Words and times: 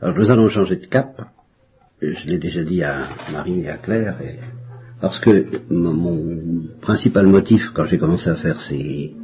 Alors 0.00 0.16
nous 0.16 0.30
allons 0.30 0.48
changer 0.48 0.76
de 0.76 0.86
cap. 0.86 1.20
Je 2.00 2.26
l'ai 2.26 2.38
déjà 2.38 2.62
dit 2.62 2.82
à 2.82 3.08
Marie 3.32 3.62
et 3.62 3.68
à 3.68 3.78
Claire. 3.78 4.16
parce 5.00 5.18
que 5.18 5.62
mon, 5.70 6.68
principal 6.80 7.26
motif 7.26 7.70
quand 7.74 7.86
j'ai 7.86 7.98
commencé 7.98 8.28
à 8.30 8.36
faire 8.36 8.60
ces 8.60 9.14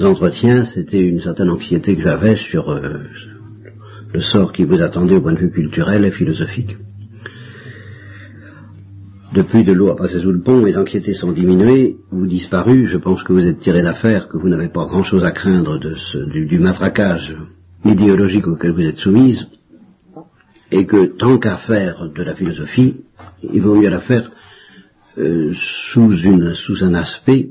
entretiens, 0.00 0.64
c'était 0.64 1.00
une 1.00 1.20
certaine 1.20 1.50
anxiété 1.50 1.96
que 1.96 2.02
j'avais 2.02 2.36
sur 2.36 2.70
euh, 2.70 3.02
le 4.12 4.20
sort 4.20 4.52
qui 4.52 4.64
vous 4.64 4.80
attendait 4.80 5.16
au 5.16 5.20
point 5.20 5.32
de 5.32 5.38
vue 5.38 5.50
culturel 5.50 6.04
et 6.04 6.12
philosophique. 6.12 6.76
Depuis 9.34 9.62
de 9.62 9.72
l'eau 9.72 9.90
a 9.90 9.96
passé 9.96 10.20
sous 10.20 10.32
le 10.32 10.40
pont, 10.40 10.62
mes 10.62 10.76
anxiétés 10.78 11.12
sont 11.12 11.32
diminuées 11.32 11.96
ou 12.10 12.26
disparues. 12.26 12.86
Je 12.86 12.96
pense 12.96 13.22
que 13.22 13.34
vous 13.34 13.46
êtes 13.46 13.58
tiré 13.58 13.82
d'affaire, 13.82 14.28
que 14.28 14.38
vous 14.38 14.48
n'avez 14.48 14.68
pas 14.68 14.86
grand-chose 14.86 15.22
à 15.22 15.32
craindre 15.32 15.78
du, 15.78 16.58
matraquage 16.58 17.36
idéologique 17.84 18.46
auquel 18.46 18.72
vous 18.72 18.86
êtes 18.86 18.96
soumise, 18.96 19.46
et 20.72 20.86
que 20.86 21.16
tant 21.16 21.38
qu'à 21.38 21.58
faire 21.58 22.10
de 22.10 22.22
la 22.22 22.34
philosophie, 22.34 22.96
il 23.42 23.60
vaut 23.60 23.76
mieux 23.76 23.90
la 23.90 24.00
faire 24.00 24.30
euh, 25.18 25.52
sous 25.54 26.84
un 26.84 26.94
aspect 26.94 27.50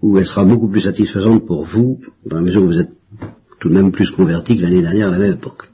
où 0.00 0.16
elle 0.16 0.26
sera 0.26 0.44
beaucoup 0.44 0.70
plus 0.70 0.82
satisfaisante 0.82 1.46
pour 1.46 1.64
vous, 1.64 2.00
dans 2.24 2.36
la 2.36 2.42
mesure 2.42 2.62
où 2.62 2.68
vous 2.68 2.80
êtes 2.80 2.92
tout 3.60 3.68
de 3.68 3.74
même 3.74 3.92
plus 3.92 4.10
converti 4.10 4.56
que 4.56 4.62
l'année 4.62 4.82
dernière 4.82 5.08
à 5.08 5.12
la 5.12 5.18
même 5.18 5.34
époque. 5.34 5.70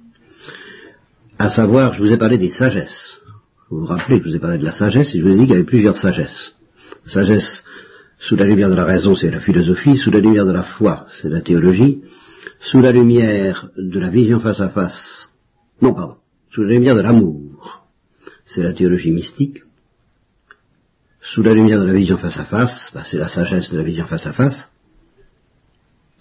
À 1.38 1.50
savoir, 1.50 1.94
je 1.94 2.02
vous 2.02 2.12
ai 2.12 2.16
parlé 2.16 2.38
des 2.38 2.50
sagesses. 2.50 3.11
Vous 3.72 3.80
vous 3.80 3.86
rappelez 3.86 4.18
je 4.18 4.28
vous 4.28 4.36
ai 4.36 4.38
parlé 4.38 4.58
de 4.58 4.64
la 4.66 4.72
sagesse 4.72 5.14
et 5.14 5.18
je 5.18 5.24
vous 5.24 5.30
ai 5.30 5.34
dit 5.34 5.46
qu'il 5.46 5.52
y 5.52 5.54
avait 5.54 5.64
plusieurs 5.64 5.96
sagesses. 5.96 6.54
sagesse 7.06 7.64
sous 8.18 8.36
la 8.36 8.44
lumière 8.44 8.68
de 8.68 8.74
la 8.74 8.84
raison, 8.84 9.14
c'est 9.14 9.30
la 9.30 9.40
philosophie, 9.40 9.96
sous 9.96 10.10
la 10.10 10.18
lumière 10.18 10.44
de 10.44 10.52
la 10.52 10.62
foi, 10.62 11.06
c'est 11.22 11.30
la 11.30 11.40
théologie, 11.40 12.02
sous 12.60 12.82
la 12.82 12.92
lumière 12.92 13.70
de 13.78 13.98
la 13.98 14.10
vision 14.10 14.40
face 14.40 14.60
à 14.60 14.68
face, 14.68 15.30
non 15.80 15.94
pardon, 15.94 16.16
sous 16.50 16.62
la 16.62 16.74
lumière 16.74 16.94
de 16.94 17.00
l'amour, 17.00 17.86
c'est 18.44 18.62
la 18.62 18.74
théologie 18.74 19.10
mystique, 19.10 19.62
sous 21.22 21.42
la 21.42 21.54
lumière 21.54 21.80
de 21.80 21.86
la 21.86 21.94
vision 21.94 22.18
face 22.18 22.36
à 22.36 22.44
face, 22.44 22.90
bah, 22.92 23.04
c'est 23.06 23.18
la 23.18 23.28
sagesse 23.28 23.72
de 23.72 23.78
la 23.78 23.84
vision 23.84 24.04
face 24.04 24.26
à 24.26 24.34
face, 24.34 24.70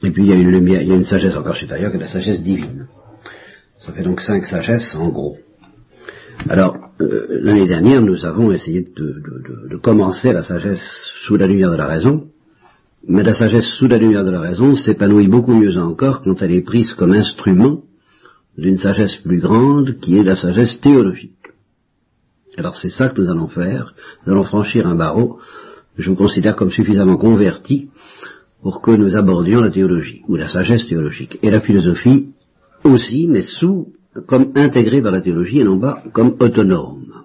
et 0.01 0.11
puis 0.11 0.23
il 0.23 0.29
y 0.29 0.33
a 0.33 0.37
une 0.37 0.51
lumière, 0.51 0.81
il 0.83 0.87
y 0.87 0.93
a 0.93 0.95
une 0.95 1.03
sagesse 1.03 1.35
encore 1.35 1.57
supérieure 1.57 1.91
que 1.91 1.97
la 1.97 2.07
sagesse 2.07 2.41
divine. 2.41 2.87
Ça 3.85 3.91
fait 3.91 4.03
donc 4.03 4.21
cinq 4.21 4.45
sagesses 4.45 4.95
en 4.95 5.09
gros. 5.09 5.37
Alors, 6.49 6.77
euh, 6.99 7.27
l'année 7.41 7.67
dernière, 7.67 8.01
nous 8.01 8.25
avons 8.25 8.51
essayé 8.51 8.81
de, 8.81 9.77
commencer 9.77 10.31
la 10.31 10.43
sagesse 10.43 10.83
sous 11.23 11.35
la 11.35 11.47
lumière 11.47 11.71
de 11.71 11.77
la 11.77 11.87
raison, 11.87 12.27
mais 13.07 13.23
la 13.23 13.33
sagesse 13.33 13.67
sous 13.77 13.87
la 13.87 13.97
lumière 13.97 14.25
de 14.25 14.31
la 14.31 14.39
raison 14.39 14.75
s'épanouit 14.75 15.27
beaucoup 15.27 15.53
mieux 15.53 15.77
encore 15.77 16.21
quand 16.23 16.41
elle 16.41 16.51
est 16.51 16.61
prise 16.61 16.93
comme 16.93 17.11
instrument 17.11 17.81
d'une 18.57 18.77
sagesse 18.77 19.17
plus 19.17 19.39
grande 19.39 19.99
qui 19.99 20.17
est 20.17 20.23
la 20.23 20.35
sagesse 20.35 20.79
théologique. 20.81 21.37
Alors 22.57 22.75
c'est 22.75 22.89
ça 22.89 23.09
que 23.09 23.21
nous 23.21 23.29
allons 23.29 23.47
faire, 23.47 23.93
nous 24.25 24.33
allons 24.33 24.43
franchir 24.43 24.85
un 24.87 24.95
barreau, 24.95 25.39
je 25.97 26.09
vous 26.09 26.15
considère 26.15 26.55
comme 26.55 26.71
suffisamment 26.71 27.17
converti 27.17 27.89
pour 28.61 28.81
que 28.81 28.91
nous 28.91 29.15
abordions 29.15 29.61
la 29.61 29.71
théologie, 29.71 30.21
ou 30.27 30.35
la 30.35 30.47
sagesse 30.47 30.87
théologique, 30.87 31.39
et 31.41 31.49
la 31.49 31.61
philosophie 31.61 32.27
aussi, 32.83 33.27
mais 33.27 33.41
sous 33.41 33.93
comme 34.27 34.51
intégré 34.55 35.01
par 35.01 35.11
la 35.11 35.21
théologie 35.21 35.59
et 35.59 35.63
non 35.63 35.79
pas 35.79 36.03
comme 36.13 36.35
autonome. 36.39 37.23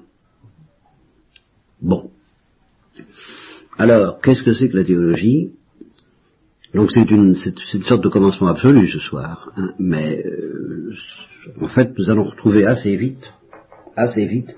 Bon. 1.81 2.11
Alors, 3.77 4.21
qu'est-ce 4.21 4.43
que 4.43 4.55
c'est 4.55 4.69
que 4.69 4.77
la 4.77 4.85
théologie? 4.85 5.51
Donc 6.75 6.93
c'est 6.93 7.11
une, 7.11 7.35
une, 7.75 7.83
sorte 7.83 8.03
de 8.03 8.09
commencement 8.09 8.49
absolu 8.49 8.87
ce 8.89 8.99
soir, 8.99 9.51
hein, 9.57 9.73
mais 9.79 10.23
euh, 10.27 10.95
en 11.61 11.69
fait 11.69 11.97
nous 11.97 12.11
allons 12.11 12.25
retrouver 12.25 12.67
assez 12.67 12.97
vite, 12.97 13.33
assez 13.97 14.27
vite, 14.27 14.55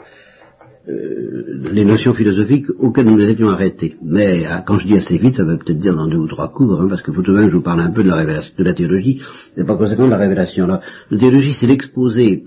les 0.88 1.84
notions 1.84 2.14
philosophiques 2.14 2.70
auxquelles 2.78 3.06
nous 3.06 3.16
nous 3.16 3.28
étions 3.28 3.48
arrêtés. 3.48 3.96
Mais 4.02 4.44
ah, 4.46 4.62
quand 4.66 4.78
je 4.78 4.86
dis 4.86 4.96
assez 4.96 5.18
vite, 5.18 5.34
ça 5.34 5.44
veut 5.44 5.58
peut-être 5.58 5.78
dire 5.78 5.94
dans 5.94 6.08
deux 6.08 6.16
ou 6.16 6.28
trois 6.28 6.48
cours, 6.48 6.80
hein, 6.80 6.86
parce 6.88 7.02
que 7.02 7.10
vous 7.10 7.22
tout 7.22 7.32
de 7.32 7.38
même 7.38 7.50
je 7.50 7.56
vous 7.56 7.62
parle 7.62 7.80
un 7.80 7.90
peu 7.90 8.02
de 8.02 8.08
la 8.08 8.16
révélation, 8.16 8.54
de 8.58 8.64
la 8.64 8.74
théologie, 8.74 9.20
et 9.56 9.64
pas 9.64 9.76
conséquent 9.76 10.06
de 10.06 10.10
la 10.10 10.16
révélation. 10.16 10.66
La, 10.66 10.80
la 11.10 11.18
théologie, 11.18 11.52
c'est 11.52 11.66
l'exposé 11.66 12.44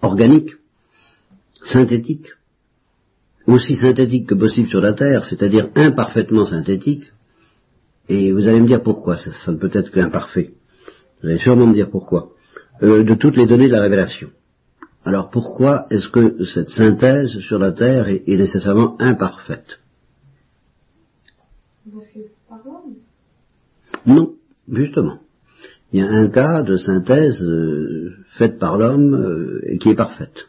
organique, 0.00 0.50
synthétique, 1.64 2.28
aussi 3.46 3.76
synthétique 3.76 4.28
que 4.28 4.34
possible 4.34 4.68
sur 4.68 4.80
la 4.80 4.92
Terre, 4.92 5.24
c'est-à-dire 5.24 5.68
imparfaitement 5.74 6.46
synthétique. 6.46 7.12
Et 8.08 8.32
vous 8.32 8.46
allez 8.46 8.60
me 8.60 8.66
dire 8.66 8.82
pourquoi, 8.82 9.16
ça, 9.16 9.30
ne 9.52 9.56
peut 9.56 9.70
être 9.72 9.90
qu'imparfait. 9.90 10.50
Vous 11.22 11.28
allez 11.28 11.38
sûrement 11.38 11.66
me 11.66 11.74
dire 11.74 11.90
pourquoi. 11.90 12.30
Euh, 12.82 13.04
de 13.04 13.14
toutes 13.14 13.36
les 13.36 13.46
données 13.46 13.68
de 13.68 13.72
la 13.72 13.82
révélation. 13.82 14.28
Alors 15.04 15.30
pourquoi 15.30 15.86
est-ce 15.90 16.08
que 16.08 16.44
cette 16.44 16.70
synthèse 16.70 17.38
sur 17.40 17.58
la 17.58 17.72
Terre 17.72 18.08
est, 18.08 18.22
nécessairement 18.26 18.96
imparfaite? 19.00 19.80
Non, 24.06 24.34
justement. 24.70 25.18
Il 25.92 26.00
y 26.00 26.02
a 26.02 26.10
un 26.10 26.28
cas 26.28 26.62
de 26.62 26.76
synthèse 26.76 27.42
euh, 27.42 28.16
faite 28.38 28.58
par 28.58 28.78
l'homme 28.78 29.14
euh, 29.14 29.60
et 29.66 29.78
qui 29.78 29.90
est 29.90 29.94
parfaite. 29.94 30.48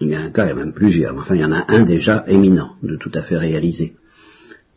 Il 0.00 0.08
y 0.08 0.14
a 0.14 0.20
un 0.20 0.30
cas, 0.30 0.44
il 0.44 0.48
y 0.48 0.52
a 0.52 0.54
même 0.54 0.72
plusieurs, 0.72 1.16
enfin 1.16 1.34
il 1.34 1.40
y 1.40 1.44
en 1.44 1.52
a 1.52 1.64
un 1.68 1.84
déjà 1.84 2.24
éminent, 2.26 2.76
de 2.82 2.96
tout 2.96 3.10
à 3.14 3.22
fait 3.22 3.36
réalisé. 3.36 3.96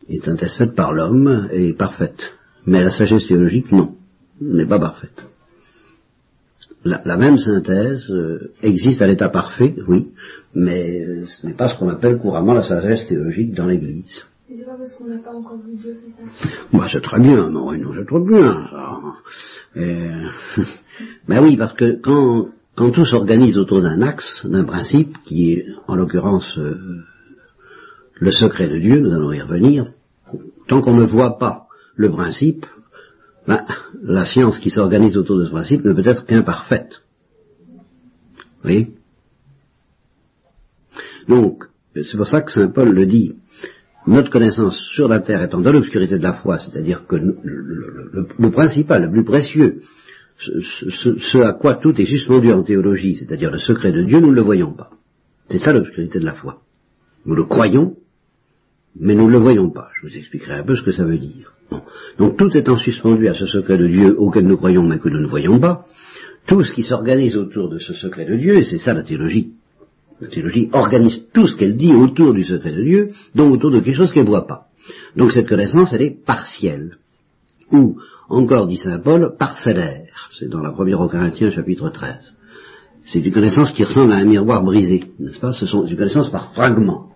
Une 0.08 0.22
synthèse 0.22 0.56
faite 0.56 0.76
par 0.76 0.94
l'homme 0.94 1.50
est 1.52 1.74
parfaite. 1.74 2.34
Mais 2.66 2.84
la 2.84 2.92
sagesse 2.92 3.28
théologique, 3.28 3.72
non, 3.72 3.96
n'est 4.42 4.66
pas 4.66 4.80
parfaite 4.80 5.26
la, 6.86 7.18
même 7.18 7.38
synthèse 7.38 8.10
euh, 8.12 8.52
existe 8.62 9.02
à 9.02 9.08
l'état 9.08 9.30
parfait, 9.30 9.76
oui, 9.88 10.12
mais 10.54 11.02
euh, 11.02 11.26
ce 11.26 11.48
n'est 11.48 11.54
pas 11.54 11.70
ce 11.70 11.78
qu'on 11.78 11.90
appelle 11.90 12.20
couramment 12.20 12.54
la 12.54 12.64
sagesse 12.64 13.08
théologique 13.08 13.54
dans 13.54 13.66
l'Église. 13.66 14.24
C'est 14.48 14.64
pas 14.64 14.78
parce 14.78 14.94
qu'on 14.94 15.08
n'a 15.08 15.18
pas 15.18 15.34
encore 15.34 15.58
vu 15.58 15.76
Dieu, 15.76 15.98
c'est 16.06 16.48
ça? 16.48 16.50
Moi, 16.72 16.88
c'est 16.92 17.02
très 17.02 17.20
bien, 17.20 17.50
non, 17.50 17.72
non 17.72 17.92
c'est 17.96 18.06
très 18.06 18.20
bien. 18.20 18.68
Euh, 19.78 20.30
ben 21.28 21.44
oui, 21.44 21.58
parce 21.58 21.74
que 21.74 22.00
quand, 22.02 22.50
quand 22.76 22.92
tout 22.92 23.06
s'organise 23.06 23.58
autour 23.58 23.82
d'un 23.82 24.02
axe, 24.04 24.46
d'un 24.46 24.64
principe, 24.64 25.18
qui 25.26 25.54
est 25.54 25.66
en 25.88 25.96
l'occurrence 25.96 26.60
le 28.18 28.32
secret 28.32 28.70
de 28.70 28.78
Dieu, 28.78 29.00
nous 29.00 29.12
allons 29.12 29.32
y 29.32 29.42
revenir, 29.42 29.88
tant 30.68 30.82
qu'on 30.82 30.96
ne 30.96 31.06
voit 31.06 31.38
pas 31.40 31.68
le 31.96 32.12
principe, 32.12 32.66
ben, 33.48 33.64
la 34.02 34.26
science 34.26 34.60
qui 34.60 34.70
s'organise 34.70 35.18
autour 35.18 35.38
de 35.38 35.46
ce 35.46 35.52
principe 35.52 35.86
ne 35.86 35.94
peut 35.94 36.08
être 36.08 36.26
qu'imparfaite. 36.26 37.02
Oui 38.64 38.94
Donc, 41.28 41.66
c'est 41.94 42.18
pour 42.18 42.28
ça 42.28 42.42
que 42.42 42.52
Saint 42.52 42.70
Paul 42.70 42.90
le 42.90 43.06
dit. 43.06 43.36
Notre 44.08 44.30
connaissance 44.30 44.78
sur 44.94 45.08
la 45.08 45.20
terre 45.20 45.42
étant 45.42 45.62
dans 45.62 45.72
l'obscurité 45.72 46.18
de 46.18 46.24
la 46.24 46.34
foi, 46.34 46.60
c'est-à-dire 46.60 47.08
que 47.08 47.16
le, 47.16 48.52
principal, 48.52 49.04
le 49.04 49.12
plus 49.12 49.24
précieux, 49.24 49.82
ce, 50.38 51.44
à 51.44 51.54
quoi 51.54 51.76
tout 51.76 52.00
est 52.00 52.06
suspendu 52.06 52.52
en 52.52 52.62
théologie, 52.62 53.16
c'est-à-dire 53.16 53.52
le 53.52 53.58
secret 53.58 53.92
de 53.92 54.04
Dieu, 54.04 54.20
nous 54.20 54.30
ne 54.30 54.36
le 54.36 54.44
voyons 54.44 54.74
pas. 54.74 54.92
C'est 55.50 55.58
ça 55.58 55.74
l'obscurité 55.74 56.20
de 56.20 56.26
la 56.26 56.34
foi. 56.34 56.62
Nous 57.26 57.34
le 57.34 57.46
croyons, 57.46 57.96
mais 58.96 59.16
nous 59.16 59.28
ne 59.28 59.34
le 59.34 59.40
voyons 59.40 59.72
pas. 59.72 59.90
Je 60.00 60.08
vous 60.08 60.16
expliquerai 60.16 60.54
un 60.54 60.64
peu 60.64 60.76
ce 60.76 60.84
que 60.84 60.92
ça 60.92 61.04
veut 61.04 61.18
dire. 61.18 61.55
Donc 62.18 62.38
tout 62.38 62.56
étant 62.56 62.78
suspendu 62.78 63.28
à 63.28 63.34
ce 63.34 63.46
secret 63.46 63.78
de 63.78 63.88
Dieu 63.88 64.16
auquel 64.18 64.46
nous 64.46 64.58
croyons 64.58 64.84
mais 64.84 65.00
que 65.00 65.10
nous 65.10 65.22
ne 65.22 65.28
voyons 65.28 65.60
pas, 65.60 65.86
tout 66.48 66.64
ce 66.64 66.72
qui 66.72 66.84
s'organise 66.84 67.36
autour 67.36 67.70
de 67.70 67.80
ce 67.80 67.94
secret 67.94 68.26
de 68.26 68.36
Dieu, 68.36 68.64
c'est 68.64 68.78
ça 68.78 68.94
la 68.94 69.04
théologie, 69.04 69.54
la 70.22 70.28
théologie 70.28 70.70
organise 70.74 71.26
tout 71.34 71.48
ce 71.48 71.56
qu'elle 71.56 71.76
dit 71.76 71.94
autour 71.94 72.34
du 72.34 72.46
secret 72.46 72.72
de 72.72 72.84
Dieu, 72.84 73.12
donc 73.34 73.54
autour 73.54 73.72
de 73.72 73.80
quelque 73.80 73.98
chose 73.98 74.14
qu'elle 74.14 74.26
ne 74.26 74.30
voit 74.30 74.48
pas. 74.48 74.68
Donc 75.16 75.32
cette 75.32 75.48
connaissance, 75.48 75.92
elle 75.94 76.04
est 76.04 76.26
partielle. 76.26 76.98
Ou, 77.72 77.98
encore 78.30 78.68
dit 78.68 78.78
Saint 78.78 79.00
Paul, 79.00 79.36
parcellaire. 79.38 80.30
C'est 80.38 80.50
dans 80.50 80.62
la 80.62 80.72
première 80.72 81.02
au 81.02 81.10
Corinthiens, 81.10 81.52
chapitre 81.52 81.90
13. 81.90 82.36
C'est 83.08 83.20
une 83.20 83.34
connaissance 83.34 83.72
qui 83.72 83.84
ressemble 83.84 84.14
à 84.14 84.18
un 84.18 84.26
miroir 84.26 84.64
brisé, 84.64 85.04
n'est-ce 85.20 85.40
pas? 85.40 85.54
Ce 85.54 85.66
sont 85.66 85.86
une 85.86 85.98
connaissance 85.98 86.30
par 86.30 86.54
fragments. 86.54 87.12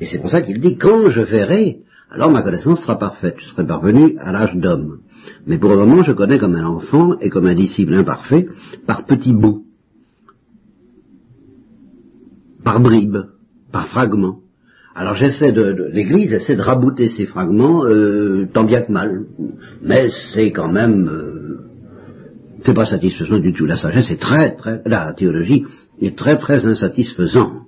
Et 0.00 0.06
c'est 0.06 0.20
pour 0.20 0.30
ça 0.30 0.42
qu'il 0.42 0.60
dit, 0.60 0.76
quand 0.76 1.10
je 1.10 1.20
verrai, 1.22 1.78
alors 2.10 2.30
ma 2.30 2.42
connaissance 2.42 2.80
sera 2.80 2.98
parfaite, 2.98 3.36
je 3.38 3.48
serai 3.48 3.66
parvenu 3.66 4.16
à 4.18 4.32
l'âge 4.32 4.54
d'homme. 4.54 5.00
Mais 5.46 5.58
pour 5.58 5.70
le 5.70 5.76
moment, 5.76 6.02
je 6.02 6.12
connais 6.12 6.38
comme 6.38 6.54
un 6.54 6.64
enfant 6.64 7.18
et 7.20 7.28
comme 7.28 7.46
un 7.46 7.54
disciple 7.54 7.94
imparfait, 7.94 8.48
par 8.86 9.04
petits 9.04 9.34
bouts, 9.34 9.64
par 12.64 12.80
bribes, 12.80 13.24
par 13.72 13.88
fragments. 13.88 14.38
Alors 14.94 15.14
j'essaie 15.16 15.52
de, 15.52 15.90
l'Église 15.92 16.32
essaie 16.32 16.56
de 16.56 16.62
rabouter 16.62 17.08
ces 17.08 17.26
fragments 17.26 17.84
euh, 17.84 18.48
tant 18.52 18.64
bien 18.64 18.82
que 18.82 18.90
mal, 18.90 19.26
mais 19.82 20.08
c'est 20.08 20.50
quand 20.50 20.72
même 20.72 21.08
euh, 21.08 21.60
c'est 22.64 22.74
pas 22.74 22.86
satisfaisant 22.86 23.38
du 23.38 23.52
tout. 23.52 23.66
La 23.66 23.76
sagesse 23.76 24.10
est 24.10 24.20
très 24.20 24.56
très 24.56 24.82
la 24.86 25.12
théologie 25.12 25.66
est 26.00 26.16
très 26.16 26.38
très 26.38 26.66
insatisfaisante, 26.66 27.62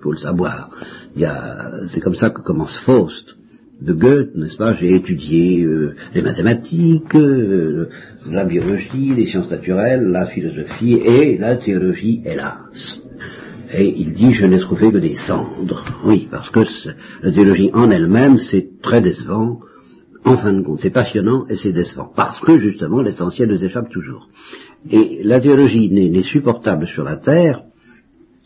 faut 0.00 0.12
le 0.12 0.18
savoir. 0.18 0.70
c'est 1.16 2.00
comme 2.00 2.14
ça 2.14 2.30
que 2.30 2.42
commence 2.42 2.78
Faust 2.80 3.36
de 3.80 3.92
Goethe, 3.92 4.34
n'est-ce 4.34 4.56
pas? 4.56 4.74
J'ai 4.74 4.94
étudié 4.94 5.62
euh, 5.62 5.94
les 6.14 6.22
mathématiques, 6.22 7.14
euh, 7.14 7.88
la 8.30 8.44
biologie, 8.44 9.14
les 9.14 9.26
sciences 9.26 9.50
naturelles, 9.50 10.06
la 10.06 10.26
philosophie 10.26 10.94
et 10.94 11.36
la 11.38 11.56
théologie, 11.56 12.22
hélas. 12.24 13.00
Et 13.74 13.92
il 14.00 14.12
dit, 14.12 14.32
je 14.32 14.46
n'ai 14.46 14.60
trouvé 14.60 14.90
que 14.92 14.98
des 14.98 15.16
cendres. 15.16 15.84
Oui, 16.04 16.28
parce 16.30 16.50
que 16.50 16.60
la 17.22 17.32
théologie 17.32 17.70
en 17.74 17.90
elle-même, 17.90 18.38
c'est 18.38 18.80
très 18.82 19.02
décevant. 19.02 19.60
En 20.24 20.38
fin 20.38 20.52
de 20.52 20.62
compte, 20.62 20.80
c'est 20.80 20.90
passionnant 20.90 21.46
et 21.48 21.56
c'est 21.56 21.72
décevant. 21.72 22.10
Parce 22.14 22.40
que, 22.40 22.58
justement, 22.58 23.02
l'essentiel 23.02 23.48
nous 23.48 23.62
échappe 23.62 23.90
toujours. 23.90 24.28
Et 24.90 25.20
la 25.22 25.40
théologie 25.40 25.90
n'est 25.90 26.22
supportable 26.22 26.86
sur 26.86 27.04
la 27.04 27.16
terre, 27.16 27.62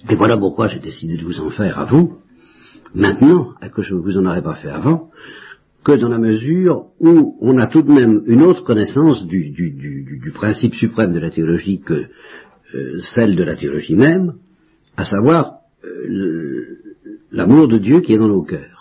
et 0.08 0.14
voilà 0.14 0.38
pourquoi 0.38 0.68
j'ai 0.68 0.78
décidé 0.78 1.16
de 1.16 1.24
vous 1.24 1.40
en 1.40 1.50
faire 1.50 1.78
à 1.78 1.84
vous, 1.84 2.18
maintenant, 2.94 3.54
et 3.62 3.70
que 3.70 3.82
je 3.82 3.94
ne 3.94 4.00
vous 4.00 4.16
en 4.18 4.26
aurais 4.26 4.42
pas 4.42 4.56
fait 4.56 4.70
avant, 4.70 5.10
que 5.84 5.92
dans 5.92 6.08
la 6.08 6.18
mesure 6.18 6.86
où 7.00 7.38
on 7.40 7.58
a 7.58 7.66
tout 7.66 7.82
de 7.82 7.90
même 7.90 8.22
une 8.26 8.42
autre 8.42 8.64
connaissance 8.64 9.26
du, 9.26 9.50
du, 9.50 10.30
principe 10.32 10.74
suprême 10.74 11.12
de 11.12 11.18
la 11.18 11.30
théologie 11.30 11.80
que 11.80 12.06
euh, 12.74 12.98
celle 13.00 13.36
de 13.36 13.42
la 13.42 13.56
théologie 13.56 13.96
même, 13.96 14.34
à 14.96 15.04
savoir 15.04 15.54
euh, 15.84 16.78
l'amour 17.32 17.68
de 17.68 17.78
Dieu 17.78 18.00
qui 18.00 18.12
est 18.12 18.18
dans 18.18 18.28
nos 18.28 18.42
cœurs. 18.42 18.79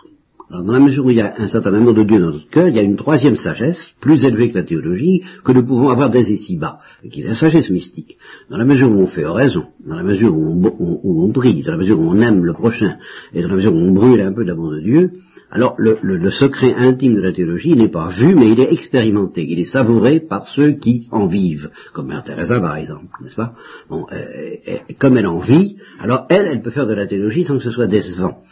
Alors, 0.49 0.63
dans 0.63 0.73
la 0.73 0.79
mesure 0.79 1.05
où 1.05 1.11
il 1.11 1.17
y 1.17 1.21
a 1.21 1.35
un 1.37 1.47
certain 1.47 1.73
amour 1.75 1.93
de 1.93 2.03
Dieu 2.03 2.19
dans 2.19 2.31
notre 2.31 2.49
cœur, 2.49 2.67
il 2.69 2.75
y 2.75 2.79
a 2.79 2.83
une 2.83 2.95
troisième 2.95 3.35
sagesse, 3.35 3.93
plus 4.01 4.25
élevée 4.25 4.49
que 4.49 4.57
la 4.57 4.63
théologie, 4.63 5.21
que 5.43 5.51
nous 5.51 5.63
pouvons 5.63 5.89
avoir 5.89 6.09
dès 6.09 6.21
ici-bas, 6.21 6.79
qui 7.11 7.21
est 7.21 7.27
la 7.27 7.35
sagesse 7.35 7.69
mystique. 7.69 8.17
Dans 8.49 8.57
la 8.57 8.65
mesure 8.65 8.89
où 8.89 8.95
on 8.95 9.05
fait 9.05 9.25
oraison, 9.25 9.65
dans 9.85 9.95
la 9.95 10.03
mesure 10.03 10.35
où 10.35 10.49
on, 10.49 10.99
où 11.03 11.31
dans 11.31 11.71
la 11.71 11.77
mesure 11.77 11.99
où 11.99 12.03
on 12.03 12.19
aime 12.19 12.43
le 12.43 12.53
prochain, 12.53 12.97
et 13.31 13.43
dans 13.43 13.49
la 13.49 13.55
mesure 13.57 13.73
où 13.73 13.77
on 13.77 13.91
brûle 13.91 14.21
un 14.21 14.33
peu 14.33 14.43
d'amour 14.43 14.71
de 14.71 14.79
Dieu, 14.79 15.11
alors 15.51 15.75
le, 15.79 16.29
secret 16.29 16.75
intime 16.75 17.15
de 17.15 17.21
la 17.21 17.33
théologie 17.33 17.75
n'est 17.75 17.89
pas 17.89 18.11
vu, 18.11 18.35
mais 18.35 18.49
il 18.49 18.59
est 18.59 18.71
expérimenté, 18.71 19.43
il 19.47 19.59
est 19.59 19.71
savouré 19.71 20.19
par 20.19 20.47
ceux 20.47 20.73
qui 20.73 21.07
en 21.11 21.27
vivent, 21.27 21.71
comme 21.91 22.07
Mère 22.07 22.23
Teresa 22.23 22.59
par 22.59 22.77
exemple, 22.77 23.07
n'est-ce 23.23 23.35
pas? 23.35 23.53
Bon, 23.89 24.05
euh, 24.11 24.77
Comme 24.99 25.17
elle 25.17 25.25
en 25.25 25.39
vit, 25.39 25.77
alors 25.99 26.27
elle, 26.29 26.45
elle 26.45 26.61
peut 26.61 26.69
faire 26.69 26.85
de 26.85 26.93
la 26.93 27.07
théologie 27.07 27.45
sans 27.45 27.57
que 27.57 27.63
ce 27.63 27.71
soit 27.71 27.87
décevant. 27.87 28.43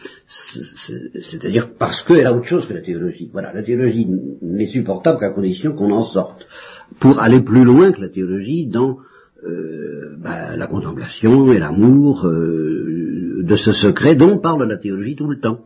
C'est-à-dire 1.22 1.70
parce 1.78 2.04
qu'elle 2.04 2.26
a 2.26 2.34
autre 2.34 2.48
chose 2.48 2.66
que 2.66 2.74
la 2.74 2.82
théologie. 2.82 3.30
Voilà, 3.32 3.54
la 3.54 3.62
théologie 3.62 4.08
n'est 4.42 4.68
supportable 4.68 5.20
qu'à 5.20 5.34
condition 5.34 5.74
qu'on 5.74 5.92
en 5.92 6.04
sorte, 6.04 6.48
pour 7.00 7.20
aller 7.20 7.44
plus 7.44 7.64
loin 7.64 7.92
que 7.92 8.02
la 8.02 8.10
théologie 8.10 8.66
dans 8.66 8.98
euh, 9.46 10.16
bah, 10.18 10.56
la 10.56 10.66
contemplation 10.66 11.52
et 11.52 11.60
l'amour 11.60 12.26
euh, 12.26 13.44
de 13.44 13.56
ce 13.56 13.72
secret 13.72 14.16
dont 14.16 14.40
parle 14.40 14.68
la 14.68 14.78
théologie 14.78 15.16
tout 15.16 15.28
le 15.28 15.40
temps 15.40 15.60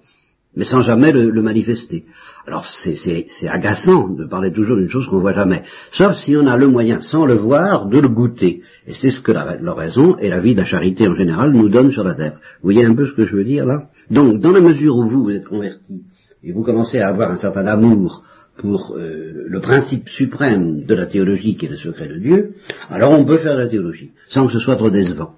mais 0.55 0.65
sans 0.65 0.81
jamais 0.81 1.11
le, 1.11 1.41
manifester. 1.41 2.05
Alors 2.45 2.65
c'est 2.65 3.47
agaçant 3.47 4.09
de 4.09 4.25
parler 4.25 4.51
toujours 4.51 4.77
d'une 4.77 4.89
chose 4.89 5.07
qu'on 5.07 5.17
ne 5.17 5.21
voit 5.21 5.33
jamais, 5.33 5.63
sauf 5.91 6.15
si 6.17 6.35
on 6.35 6.47
a 6.47 6.57
le 6.57 6.67
moyen, 6.67 7.01
sans 7.01 7.25
le 7.25 7.35
voir, 7.35 7.87
de 7.87 7.99
le 7.99 8.09
goûter. 8.09 8.61
Et 8.87 8.93
c'est 8.93 9.11
ce 9.11 9.21
que 9.21 9.31
l'oraison 9.31 10.17
et 10.17 10.29
la 10.29 10.39
vie 10.39 10.53
de 10.53 10.59
la 10.59 10.65
charité 10.65 11.07
en 11.07 11.15
général 11.15 11.51
nous 11.51 11.69
donnent 11.69 11.91
sur 11.91 12.03
la 12.03 12.15
terre. 12.15 12.39
Vous 12.61 12.71
voyez 12.71 12.85
un 12.85 12.95
peu 12.95 13.07
ce 13.07 13.13
que 13.13 13.25
je 13.25 13.35
veux 13.35 13.45
dire 13.45 13.65
là? 13.65 13.89
Donc, 14.09 14.41
dans 14.41 14.51
la 14.51 14.61
mesure 14.61 14.95
où 14.95 15.09
vous, 15.09 15.23
vous 15.23 15.31
êtes 15.31 15.47
converti, 15.47 16.03
et 16.43 16.51
vous 16.51 16.63
commencez 16.63 16.99
à 16.99 17.07
avoir 17.07 17.31
un 17.31 17.37
certain 17.37 17.67
amour 17.67 18.23
pour 18.57 18.95
euh, 18.95 19.45
le 19.47 19.61
principe 19.61 20.09
suprême 20.09 20.85
de 20.85 20.95
la 20.95 21.05
théologie 21.05 21.55
qui 21.55 21.65
est 21.65 21.69
le 21.69 21.77
secret 21.77 22.07
de 22.07 22.19
Dieu, 22.19 22.55
alors 22.89 23.11
on 23.11 23.25
peut 23.25 23.37
faire 23.37 23.55
de 23.55 23.61
la 23.61 23.69
théologie, 23.69 24.11
sans 24.27 24.47
que 24.47 24.53
ce 24.53 24.59
soit 24.59 24.75
trop 24.75 24.89
décevant. 24.89 25.35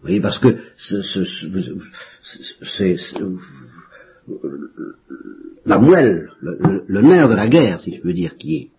Vous 0.00 0.08
voyez, 0.08 0.20
parce 0.20 0.38
que 0.38 0.56
c'est 0.78 1.02
la 5.64 5.78
moelle, 5.78 6.30
le, 6.40 7.00
nerf 7.02 7.28
de 7.28 7.34
la 7.34 7.48
guerre, 7.48 7.80
si 7.80 7.94
je 7.94 8.00
peux 8.00 8.12
dire, 8.12 8.36
qui 8.36 8.56
est 8.56 8.70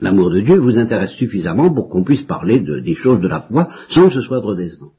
l'amour 0.00 0.30
de 0.30 0.40
Dieu, 0.40 0.58
vous 0.58 0.78
intéresse 0.78 1.12
suffisamment 1.12 1.72
pour 1.72 1.88
qu'on 1.88 2.04
puisse 2.04 2.22
parler 2.22 2.60
de, 2.60 2.80
des 2.80 2.94
choses 2.94 3.20
de 3.20 3.28
la 3.28 3.42
foi 3.42 3.68
sans 3.88 4.08
que 4.08 4.14
ce 4.14 4.20
soit 4.20 4.42
décevant. 4.54 4.92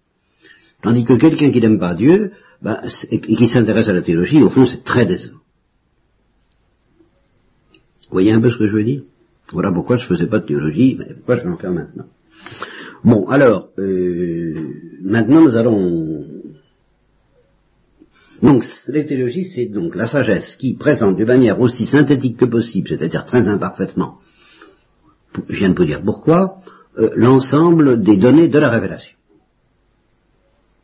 Tandis 0.81 1.05
que 1.05 1.13
quelqu'un 1.13 1.51
qui 1.51 1.61
n'aime 1.61 1.79
pas 1.79 1.93
Dieu, 1.93 2.31
ben, 2.61 2.81
et 3.09 3.19
qui 3.19 3.47
s'intéresse 3.47 3.87
à 3.87 3.93
la 3.93 4.01
théologie, 4.01 4.41
au 4.41 4.49
fond, 4.49 4.65
c'est 4.65 4.83
très 4.83 5.05
décevant. 5.05 5.39
Vous 8.09 8.13
voyez 8.13 8.31
un 8.31 8.41
peu 8.41 8.49
ce 8.49 8.57
que 8.57 8.67
je 8.67 8.73
veux 8.73 8.83
dire? 8.83 9.03
Voilà 9.51 9.71
pourquoi 9.71 9.97
je 9.97 10.03
ne 10.03 10.15
faisais 10.15 10.27
pas 10.27 10.39
de 10.39 10.45
théologie, 10.45 10.95
mais 10.97 11.13
pourquoi 11.15 11.37
je 11.37 11.43
vais 11.43 11.49
en 11.49 11.57
faire 11.57 11.71
maintenant? 11.71 12.05
Bon, 13.03 13.27
alors, 13.27 13.69
euh, 13.77 14.53
maintenant 15.01 15.41
nous 15.41 15.55
allons 15.55 16.25
donc, 18.41 18.63
l'éthéologie, 18.87 19.45
c'est 19.45 19.65
donc 19.65 19.95
la 19.95 20.07
sagesse 20.07 20.55
qui 20.55 20.75
présente 20.75 21.17
de 21.17 21.25
manière 21.25 21.59
aussi 21.59 21.85
synthétique 21.85 22.37
que 22.37 22.45
possible, 22.45 22.87
c'est-à-dire 22.87 23.25
très 23.25 23.47
imparfaitement, 23.47 24.19
je 25.49 25.59
viens 25.59 25.69
de 25.69 25.77
vous 25.77 25.85
dire 25.85 26.01
pourquoi, 26.03 26.59
euh, 26.97 27.09
l'ensemble 27.15 28.01
des 28.01 28.17
données 28.17 28.47
de 28.47 28.59
la 28.59 28.69
révélation. 28.69 29.15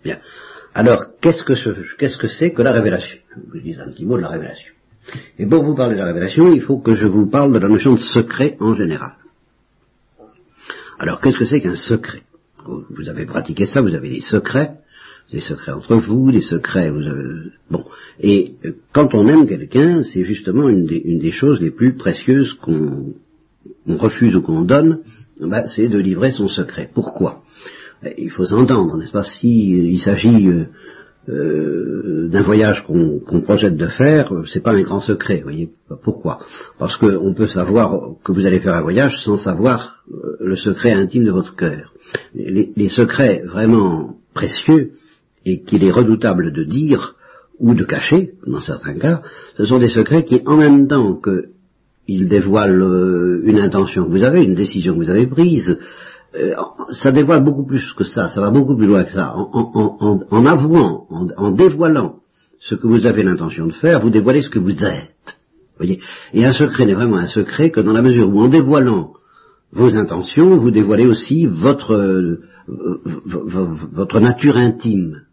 Bien. 0.03 0.19
Alors, 0.73 1.05
qu'est-ce 1.21 1.43
que 1.43 1.53
qu'est-ce 1.97 2.17
que 2.17 2.27
c'est 2.27 2.51
que 2.51 2.61
la 2.61 2.73
révélation? 2.73 3.19
Je 3.53 3.59
dis 3.59 3.75
un 3.79 3.89
petit 3.89 4.05
mot 4.05 4.17
de 4.17 4.21
la 4.21 4.29
révélation. 4.29 4.73
Et 5.39 5.45
pour 5.45 5.63
vous 5.63 5.75
parler 5.75 5.95
de 5.95 5.99
la 5.99 6.07
révélation, 6.07 6.53
il 6.53 6.61
faut 6.61 6.79
que 6.79 6.95
je 6.95 7.07
vous 7.07 7.29
parle 7.29 7.53
de 7.53 7.59
la 7.59 7.67
notion 7.67 7.93
de 7.93 7.99
secret 7.99 8.57
en 8.59 8.75
général. 8.75 9.13
Alors, 10.99 11.21
qu'est-ce 11.21 11.37
que 11.37 11.45
c'est 11.45 11.61
qu'un 11.61 11.75
secret? 11.75 12.23
Vous 12.67 13.09
avez 13.09 13.25
pratiqué 13.25 13.65
ça, 13.65 13.81
vous 13.81 13.93
avez 13.93 14.09
des 14.09 14.21
secrets, 14.21 14.79
des 15.31 15.41
secrets 15.41 15.71
entre 15.71 15.95
vous, 15.95 16.31
des 16.31 16.41
secrets. 16.41 16.89
Vous 16.89 17.01
Bon, 17.69 17.83
et 18.19 18.53
euh, 18.63 18.73
quand 18.93 19.13
on 19.13 19.27
aime 19.27 19.47
quelqu'un, 19.47 20.03
c'est 20.03 20.23
justement 20.23 20.69
une 20.69 20.85
des, 20.85 21.31
choses 21.31 21.59
les 21.61 21.71
plus 21.71 21.95
précieuses 21.95 22.53
qu'on 22.53 23.13
refuse 23.87 24.35
ou 24.35 24.41
qu'on 24.41 24.61
donne, 24.61 24.99
bah, 25.39 25.67
c'est 25.67 25.87
de 25.87 25.99
livrer 25.99 26.31
son 26.31 26.47
secret. 26.47 26.89
Pourquoi? 26.93 27.41
Il 28.17 28.29
faut 28.29 28.45
s'entendre, 28.45 28.97
n'est-ce 28.97 29.11
pas? 29.11 29.23
Si 29.23 29.73
euh, 29.73 29.83
il 29.83 29.99
s'agit 29.99 30.47
euh, 31.27 32.27
d'un 32.27 32.43
voyage 32.43 32.83
qu'on 32.83 33.41
projette 33.41 33.77
de 33.77 33.87
faire, 33.87 34.31
c'est 34.45 34.61
pas 34.61 34.73
un 34.73 34.83
grand 34.83 35.01
secret, 35.01 35.41
voyez. 35.41 35.71
Pourquoi? 36.03 36.39
Parce 36.77 36.97
qu'on 36.97 37.33
peut 37.33 37.47
savoir 37.47 38.11
que 38.23 38.31
vous 38.31 38.45
allez 38.45 38.59
faire 38.59 38.75
un 38.75 38.83
voyage 38.83 39.23
sans 39.23 39.37
savoir 39.37 40.03
le 40.39 40.55
secret 40.55 40.91
intime 40.91 41.25
de 41.25 41.31
votre 41.31 41.55
cœur. 41.55 41.93
les 42.35 42.89
secrets 42.89 43.41
vraiment 43.43 44.17
précieux, 44.35 44.91
et 45.45 45.61
qu'il 45.61 45.83
est 45.83 45.91
redoutable 45.91 46.51
de 46.51 46.63
dire 46.63 47.15
ou 47.59 47.73
de 47.73 47.83
cacher, 47.83 48.33
dans 48.45 48.59
certains 48.59 48.95
cas, 48.95 49.21
ce 49.57 49.65
sont 49.65 49.79
des 49.79 49.87
secrets 49.87 50.25
qui, 50.25 50.41
en 50.45 50.57
même 50.57 50.87
temps 50.87 51.19
qu'ils 51.21 52.27
dévoilent 52.27 52.81
euh, 52.81 53.41
une 53.45 53.59
intention 53.59 54.05
que 54.05 54.09
vous 54.09 54.23
avez, 54.23 54.43
une 54.43 54.55
décision 54.55 54.93
que 54.93 55.05
vous 55.05 55.09
avez 55.09 55.27
prise, 55.27 55.77
euh, 56.35 56.53
ça 56.91 57.11
dévoile 57.11 57.43
beaucoup 57.43 57.65
plus 57.65 57.93
que 57.93 58.03
ça, 58.03 58.29
ça 58.29 58.41
va 58.41 58.51
beaucoup 58.51 58.75
plus 58.75 58.87
loin 58.87 59.05
que 59.05 59.13
ça. 59.13 59.33
En, 59.35 60.45
avouant, 60.45 61.07
en, 61.37 61.51
dévoilant 61.51 62.17
ce 62.59 62.75
que 62.75 62.87
vous 62.87 63.05
avez 63.05 63.23
l'intention 63.23 63.67
de 63.67 63.73
faire, 63.73 64.01
vous 64.01 64.09
dévoilez 64.09 64.41
ce 64.41 64.49
que 64.49 64.59
vous 64.59 64.83
êtes. 64.83 65.37
Voyez? 65.77 66.01
Et 66.33 66.45
un 66.45 66.51
secret 66.51 66.85
n'est 66.85 66.93
vraiment 66.93 67.17
un 67.17 67.27
secret 67.27 67.69
que 67.69 67.79
dans 67.79 67.93
la 67.93 68.01
mesure 68.01 68.29
où 68.29 68.39
en 68.39 68.47
dévoilant 68.47 69.13
vos 69.71 69.95
intentions, 69.95 70.57
vous 70.57 70.71
dévoilez 70.71 71.05
aussi 71.05 71.45
votre, 71.45 71.93
euh, 71.93 72.41
votre 73.93 74.19
nature 74.19 74.57
intime. 74.57 75.24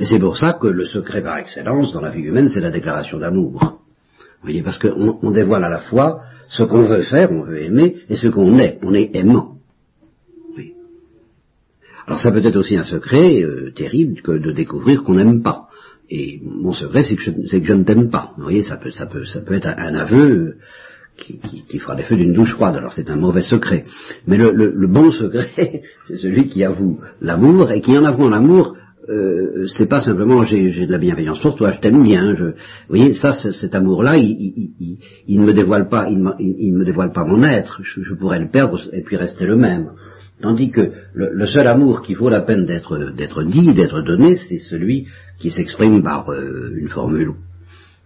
Et 0.00 0.04
c'est 0.04 0.18
pour 0.18 0.36
ça 0.36 0.58
que 0.60 0.66
le 0.66 0.84
secret 0.84 1.22
par 1.22 1.38
excellence 1.38 1.92
dans 1.92 2.00
la 2.00 2.10
vie 2.10 2.22
humaine, 2.22 2.48
c'est 2.48 2.60
la 2.60 2.70
déclaration 2.70 3.18
d'amour. 3.18 3.80
Vous 4.46 4.52
voyez, 4.52 4.62
parce 4.62 4.78
qu'on 4.78 5.30
dévoile 5.30 5.64
à 5.64 5.68
la 5.68 5.80
fois 5.80 6.22
ce 6.48 6.62
qu'on 6.62 6.86
veut 6.86 7.02
faire, 7.02 7.32
on 7.32 7.42
veut 7.42 7.62
aimer, 7.62 7.96
et 8.08 8.16
ce 8.16 8.28
qu'on 8.28 8.58
est, 8.58 8.78
on 8.82 8.94
est 8.94 9.14
aimant. 9.16 9.56
Oui. 10.56 10.74
Alors 12.06 12.20
ça 12.20 12.30
peut 12.30 12.44
être 12.44 12.56
aussi 12.56 12.76
un 12.76 12.84
secret 12.84 13.42
euh, 13.42 13.72
terrible 13.74 14.20
que 14.22 14.32
de 14.32 14.52
découvrir 14.52 15.02
qu'on 15.02 15.14
n'aime 15.14 15.42
pas. 15.42 15.68
Et 16.08 16.40
mon 16.44 16.72
secret, 16.72 17.02
c'est 17.02 17.16
que, 17.16 17.22
je, 17.22 17.72
ne 17.72 17.82
t'aime 17.82 18.10
pas. 18.10 18.32
Vous 18.36 18.44
voyez, 18.44 18.62
ça 18.62 18.76
peut, 18.76 18.90
ça 18.90 19.06
peut, 19.06 19.24
ça 19.24 19.40
peut 19.40 19.54
être 19.54 19.66
un, 19.66 19.94
aveu 19.94 20.28
euh, 20.28 20.56
qui, 21.16 21.40
qui, 21.68 21.78
fera 21.80 21.96
l'effet 21.96 22.14
d'une 22.14 22.32
douche 22.32 22.52
froide. 22.52 22.76
Alors 22.76 22.92
c'est 22.92 23.10
un 23.10 23.16
mauvais 23.16 23.42
secret. 23.42 23.84
Mais 24.26 24.36
le, 24.36 24.52
le 24.52 24.86
bon 24.86 25.10
secret, 25.10 25.82
c'est 26.06 26.16
celui 26.16 26.46
qui 26.46 26.62
avoue 26.62 27.00
l'amour 27.20 27.72
et 27.72 27.80
qui 27.80 27.98
en 27.98 28.04
avoue 28.04 28.28
l'amour 28.28 28.76
euh, 29.08 29.66
c'est 29.68 29.86
pas 29.86 30.00
simplement 30.00 30.44
j'ai 30.44 30.86
de 30.86 30.92
la 30.92 30.98
bienveillance 30.98 31.40
pour 31.40 31.54
toi, 31.54 31.72
je 31.72 31.80
t'aime 31.80 32.02
bien. 32.02 32.34
Je, 32.36 32.44
vous 32.44 32.52
voyez, 32.88 33.12
ça, 33.14 33.32
cet 33.32 33.74
amour-là, 33.74 34.16
il, 34.16 34.98
ne 35.28 35.44
me 35.44 35.52
dévoile 35.52 35.88
pas, 35.88 36.08
il, 36.10 36.18
ne 36.18 36.78
me 36.78 36.84
dévoile 36.84 37.12
pas 37.12 37.24
mon 37.24 37.42
être. 37.42 37.80
Je, 37.82 38.14
pourrais 38.14 38.40
le 38.40 38.50
perdre 38.50 38.80
et 38.92 39.02
puis 39.02 39.16
rester 39.16 39.46
le 39.46 39.56
même. 39.56 39.92
Tandis 40.40 40.70
que 40.70 40.92
le, 41.14 41.46
seul 41.46 41.66
amour 41.66 42.02
qui 42.02 42.14
vaut 42.14 42.28
la 42.28 42.40
peine 42.40 42.66
d'être 42.66 43.42
dit, 43.44 43.72
d'être 43.74 44.02
donné, 44.02 44.36
c'est 44.36 44.58
celui 44.58 45.06
qui 45.38 45.50
s'exprime 45.50 46.02
par 46.02 46.30
euh, 46.30 46.72
une 46.76 46.88
formule 46.88 47.32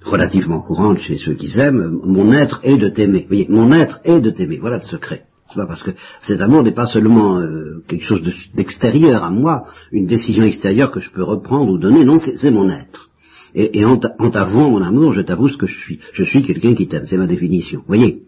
relativement 0.03 0.63
courante 0.63 1.01
chez 1.01 1.19
ceux 1.19 1.35
qui 1.35 1.49
s'aiment. 1.49 2.01
Mon 2.05 2.33
être 2.33 2.61
est 2.63 2.77
de 2.77 2.89
t'aimer. 2.89 3.23
Vous 3.23 3.29
voyez, 3.29 3.47
mon 3.49 3.73
être 3.73 4.01
est 4.05 4.21
de 4.21 4.31
t'aimer. 4.31 4.59
Voilà 4.59 4.77
le 4.77 4.83
secret 4.83 5.25
parce 5.55 5.83
que 5.83 5.91
cet 6.23 6.41
amour 6.41 6.63
n'est 6.63 6.75
pas 6.75 6.87
seulement 6.87 7.39
euh, 7.39 7.83
quelque 7.89 8.05
chose 8.05 8.23
d'extérieur 8.55 9.25
à 9.25 9.31
moi, 9.31 9.65
une 9.93 10.07
décision 10.07 10.45
extérieure 10.45 10.91
que 10.91 11.01
je 11.01 11.11
peux 11.11 11.23
reprendre 11.23 11.73
ou 11.73 11.79
donner, 11.79 12.05
non, 12.05 12.19
c'est 12.19 12.51
mon 12.51 12.71
être. 12.71 13.11
Et, 13.55 13.85
en 13.85 13.99
t'avouant 13.99 14.71
mon 14.71 14.83
amour, 14.83 15.13
je 15.13 15.23
t'avoue 15.23 15.49
ce 15.49 15.57
que 15.57 15.67
je 15.67 15.79
suis. 15.81 15.99
Je 16.13 16.23
suis 16.23 16.43
quelqu'un 16.43 16.75
qui 16.75 16.87
t'aime, 16.87 17.07
c'est 17.07 17.17
ma 17.17 17.27
définition. 17.27 17.83
Voyez? 17.87 18.23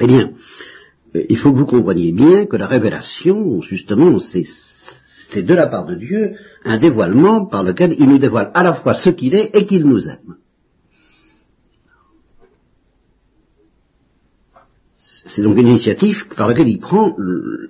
Eh 0.00 0.06
bien, 0.06 0.30
euh, 1.16 1.24
il 1.28 1.36
faut 1.36 1.52
que 1.52 1.58
vous 1.58 1.66
compreniez 1.66 2.12
bien 2.12 2.46
que 2.46 2.56
la 2.56 2.66
révélation, 2.66 3.60
justement, 3.62 4.18
c'est 4.20 5.42
de 5.42 5.54
la 5.54 5.66
part 5.66 5.86
de 5.86 5.96
Dieu 5.96 6.36
un 6.64 6.78
dévoilement 6.78 7.46
par 7.46 7.64
lequel 7.64 7.96
il 7.98 8.08
nous 8.08 8.18
dévoile 8.18 8.50
à 8.54 8.62
la 8.62 8.74
fois 8.74 8.94
ce 8.94 9.10
qu'il 9.10 9.34
est 9.34 9.50
et 9.54 9.66
qu'il 9.66 9.84
nous 9.84 10.06
aime. 10.08 10.36
C'est 15.26 15.42
donc 15.42 15.58
une 15.58 15.68
initiative 15.68 16.24
par 16.36 16.48
laquelle 16.48 16.68
il 16.68 16.78
prend 16.78 17.14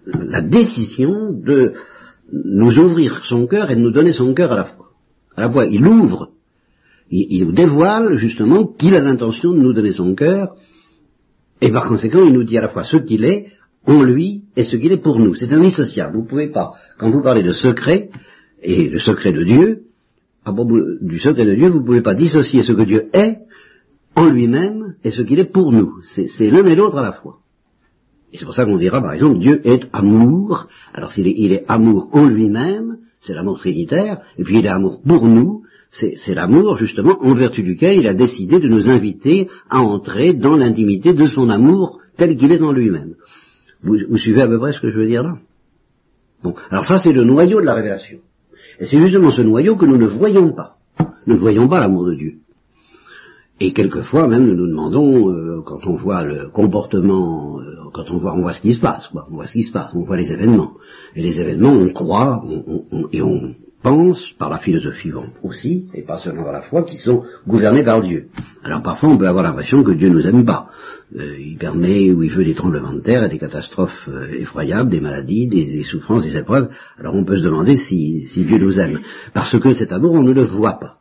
la 0.06 0.42
décision 0.42 1.32
de 1.32 1.74
nous 2.32 2.78
ouvrir 2.78 3.24
son 3.24 3.46
cœur 3.46 3.70
et 3.70 3.76
de 3.76 3.80
nous 3.80 3.92
donner 3.92 4.12
son 4.12 4.34
cœur 4.34 4.52
à 4.52 4.56
la 4.56 4.64
fois. 4.64 4.86
À 5.36 5.42
la 5.42 5.50
fois, 5.50 5.66
il 5.66 5.86
ouvre 5.86 6.30
il, 7.10 7.44
nous 7.44 7.52
dévoile 7.52 8.16
justement 8.18 8.66
qu'il 8.66 8.94
a 8.94 9.00
l'intention 9.00 9.52
de 9.52 9.60
nous 9.60 9.72
donner 9.72 9.92
son 9.92 10.14
cœur, 10.14 10.56
et 11.60 11.70
par 11.70 11.88
conséquent, 11.88 12.22
il 12.24 12.32
nous 12.32 12.44
dit 12.44 12.58
à 12.58 12.62
la 12.62 12.68
fois 12.68 12.84
ce 12.84 12.96
qu'il 12.98 13.24
est 13.24 13.46
en 13.86 14.02
lui 14.02 14.42
et 14.56 14.64
ce 14.64 14.76
qu'il 14.76 14.92
est 14.92 15.02
pour 15.02 15.18
nous. 15.18 15.34
C'est 15.34 15.52
indissociable. 15.52 16.16
Vous 16.16 16.22
ne 16.24 16.28
pouvez 16.28 16.48
pas, 16.48 16.72
quand 16.98 17.10
vous 17.10 17.22
parlez 17.22 17.42
de 17.42 17.52
secret, 17.52 18.10
et 18.62 18.88
le 18.88 18.98
secret 18.98 19.32
de 19.32 19.44
Dieu, 19.44 19.82
à 20.44 20.52
propos 20.52 20.78
du 21.00 21.18
secret 21.20 21.44
de 21.44 21.54
Dieu, 21.54 21.68
vous 21.68 21.80
ne 21.80 21.84
pouvez 21.84 22.02
pas 22.02 22.14
dissocier 22.14 22.62
ce 22.62 22.72
que 22.72 22.82
Dieu 22.82 23.08
est 23.12 23.38
en 24.14 24.26
lui-même 24.26 24.94
et 25.04 25.10
ce 25.10 25.22
qu'il 25.22 25.38
est 25.38 25.52
pour 25.52 25.72
nous. 25.72 26.00
C'est 26.02 26.50
l'un 26.50 26.66
et 26.66 26.74
l'autre 26.74 26.98
à 26.98 27.02
la 27.02 27.12
fois. 27.12 27.38
Et 28.32 28.38
c'est 28.38 28.44
pour 28.44 28.54
ça 28.54 28.64
qu'on 28.64 28.76
dira, 28.76 29.00
par 29.00 29.12
exemple, 29.12 29.38
Dieu 29.38 29.60
est 29.64 29.88
amour. 29.92 30.68
Alors 30.92 31.12
s'il 31.12 31.26
il 31.26 31.52
est 31.52 31.64
amour 31.68 32.08
en 32.12 32.26
lui-même, 32.26 32.98
c'est 33.20 33.34
l'amour 33.34 33.58
trinitaire, 33.58 34.18
et 34.38 34.42
puis 34.42 34.58
il 34.58 34.66
est 34.66 34.70
amour 34.70 35.00
pour 35.06 35.26
nous, 35.26 35.62
c'est 35.90 36.34
l'amour, 36.34 36.76
justement, 36.76 37.16
en 37.22 37.34
vertu 37.34 37.62
duquel 37.62 37.98
il 38.00 38.06
a 38.06 38.14
décidé 38.14 38.60
de 38.60 38.68
nous 38.68 38.90
inviter 38.90 39.48
à 39.70 39.80
entrer 39.80 40.34
dans 40.34 40.56
l'intimité 40.56 41.14
de 41.14 41.26
son 41.26 41.48
amour 41.48 42.00
tel 42.16 42.36
qu'il 42.36 42.52
est 42.52 42.58
dans 42.58 42.72
lui-même. 42.72 43.14
Vous, 43.82 44.16
suivez 44.16 44.42
à 44.42 44.48
peu 44.48 44.58
près 44.58 44.72
ce 44.72 44.80
que 44.80 44.90
je 44.90 44.98
veux 44.98 45.06
dire 45.06 45.22
là? 45.22 45.38
Bon, 46.42 46.54
alors 46.70 46.84
ça 46.84 46.98
c'est 46.98 47.12
le 47.12 47.24
noyau 47.24 47.60
de 47.60 47.66
la 47.66 47.74
révélation. 47.74 48.18
Et 48.78 48.84
c'est 48.84 49.00
justement 49.00 49.30
ce 49.30 49.42
noyau 49.42 49.76
que 49.76 49.86
nous 49.86 49.96
ne 49.96 50.06
voyons 50.06 50.52
pas. 50.52 50.76
Nous 51.26 51.34
ne 51.34 51.40
voyons 51.40 51.68
pas 51.68 51.80
l'amour 51.80 52.06
de 52.06 52.14
Dieu. 52.14 52.34
Et 53.58 53.72
quelquefois 53.72 54.28
même 54.28 54.46
nous 54.46 54.54
nous 54.54 54.68
demandons, 54.68 55.30
euh, 55.30 55.62
quand 55.64 55.86
on 55.86 55.96
voit 55.96 56.24
le 56.24 56.48
comportement, 56.50 57.58
euh, 57.60 57.90
quand 57.94 58.10
on 58.10 58.18
voit, 58.18 58.34
on 58.34 58.42
voit 58.42 58.52
ce 58.52 58.60
qui 58.60 58.74
se 58.74 58.80
passe, 58.80 59.08
quoi, 59.08 59.26
on 59.30 59.36
voit 59.36 59.46
ce 59.46 59.54
qui 59.54 59.62
se 59.62 59.72
passe, 59.72 59.92
on 59.94 60.04
voit 60.04 60.16
les 60.16 60.32
événements. 60.32 60.72
Et 61.14 61.22
les 61.22 61.40
événements, 61.40 61.72
on 61.72 61.88
croit, 61.90 62.44
et 63.12 63.22
on, 63.22 63.54
pensent, 63.86 64.32
par 64.38 64.50
la 64.50 64.58
philosophie 64.58 65.12
aussi, 65.44 65.86
et 65.94 66.02
pas 66.02 66.18
seulement 66.18 66.42
par 66.42 66.52
la 66.52 66.62
foi, 66.62 66.82
qui 66.82 66.96
sont 66.96 67.22
gouvernés 67.46 67.84
par 67.84 68.02
Dieu. 68.02 68.28
Alors 68.64 68.82
parfois 68.82 69.10
on 69.10 69.16
peut 69.16 69.28
avoir 69.28 69.44
l'impression 69.44 69.84
que 69.84 69.92
Dieu 69.92 70.08
nous 70.08 70.26
aime 70.26 70.44
pas. 70.44 70.68
Euh, 71.16 71.38
il 71.38 71.56
permet 71.56 72.10
ou 72.10 72.24
il 72.24 72.30
veut 72.30 72.44
des 72.44 72.54
tremblements 72.54 72.94
de 72.94 73.00
terre 73.00 73.22
et 73.22 73.28
des 73.28 73.38
catastrophes 73.38 74.08
euh, 74.08 74.28
effroyables, 74.40 74.90
des 74.90 75.00
maladies, 75.00 75.46
des, 75.46 75.84
souffrances, 75.84 76.24
des 76.24 76.36
épreuves. 76.36 76.68
Alors 76.98 77.14
on 77.14 77.24
peut 77.24 77.38
se 77.38 77.44
demander 77.44 77.76
si, 77.76 78.26
si 78.26 78.44
Dieu 78.44 78.58
nous 78.58 78.78
aime. 78.80 78.98
Parce 79.32 79.56
que 79.56 79.72
cet 79.72 79.92
amour, 79.92 80.14
on 80.14 80.24
ne 80.24 80.32
le 80.32 80.44
voit 80.44 80.80
pas. 80.80 80.98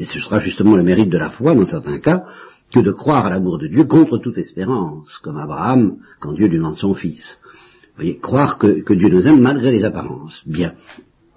Et 0.00 0.06
ce 0.06 0.18
sera 0.18 0.40
justement 0.40 0.76
le 0.76 0.82
mérite 0.82 1.10
de 1.10 1.18
la 1.18 1.28
foi, 1.28 1.54
dans 1.54 1.66
certains 1.66 1.98
cas, 1.98 2.24
que 2.72 2.80
de 2.80 2.90
croire 2.90 3.26
à 3.26 3.30
l'amour 3.30 3.58
de 3.58 3.66
Dieu 3.66 3.84
contre 3.84 4.16
toute 4.16 4.38
espérance, 4.38 5.18
comme 5.18 5.36
Abraham 5.36 5.98
quand 6.20 6.32
Dieu 6.32 6.48
lui 6.48 6.56
demande 6.56 6.78
son 6.78 6.94
fils. 6.94 7.38
Vous 7.42 7.96
voyez, 7.96 8.16
croire 8.16 8.56
que, 8.56 8.94
Dieu 8.94 9.10
nous 9.10 9.26
aime 9.26 9.42
malgré 9.42 9.70
les 9.70 9.84
apparences. 9.84 10.42
Bien. 10.46 10.72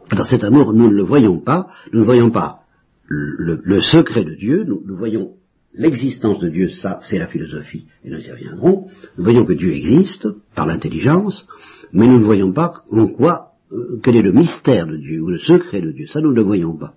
Alors 0.09 0.25
cet 0.25 0.45
amour, 0.45 0.71
nous 0.71 0.87
ne 0.87 0.95
le 0.95 1.03
voyons 1.03 1.39
pas, 1.39 1.67
nous 1.91 1.99
ne 1.99 2.05
voyons 2.05 2.31
pas 2.31 2.61
le, 3.09 3.81
secret 3.81 4.23
de 4.23 4.33
Dieu, 4.33 4.63
nous, 4.63 4.81
voyons 4.95 5.31
l'existence 5.73 6.39
de 6.39 6.47
Dieu, 6.47 6.69
ça 6.69 6.99
c'est 7.01 7.19
la 7.19 7.27
philosophie, 7.27 7.87
et 8.05 8.09
nous 8.09 8.25
y 8.25 8.31
reviendrons, 8.31 8.87
nous 9.17 9.23
voyons 9.25 9.45
que 9.45 9.53
Dieu 9.53 9.73
existe 9.73 10.25
par 10.55 10.67
l'intelligence, 10.67 11.45
mais 11.91 12.07
nous 12.07 12.19
ne 12.19 12.25
voyons 12.25 12.53
pas 12.53 12.83
en 12.89 13.07
quoi, 13.07 13.49
euh, 13.73 13.99
quel 14.01 14.15
est 14.15 14.21
le 14.21 14.31
mystère 14.31 14.87
de 14.87 14.95
Dieu, 14.95 15.21
ou 15.21 15.27
le 15.27 15.39
secret 15.39 15.81
de 15.81 15.91
Dieu, 15.91 16.07
ça 16.07 16.21
nous 16.21 16.31
ne 16.31 16.35
le 16.35 16.43
voyons 16.43 16.77
pas. 16.77 16.93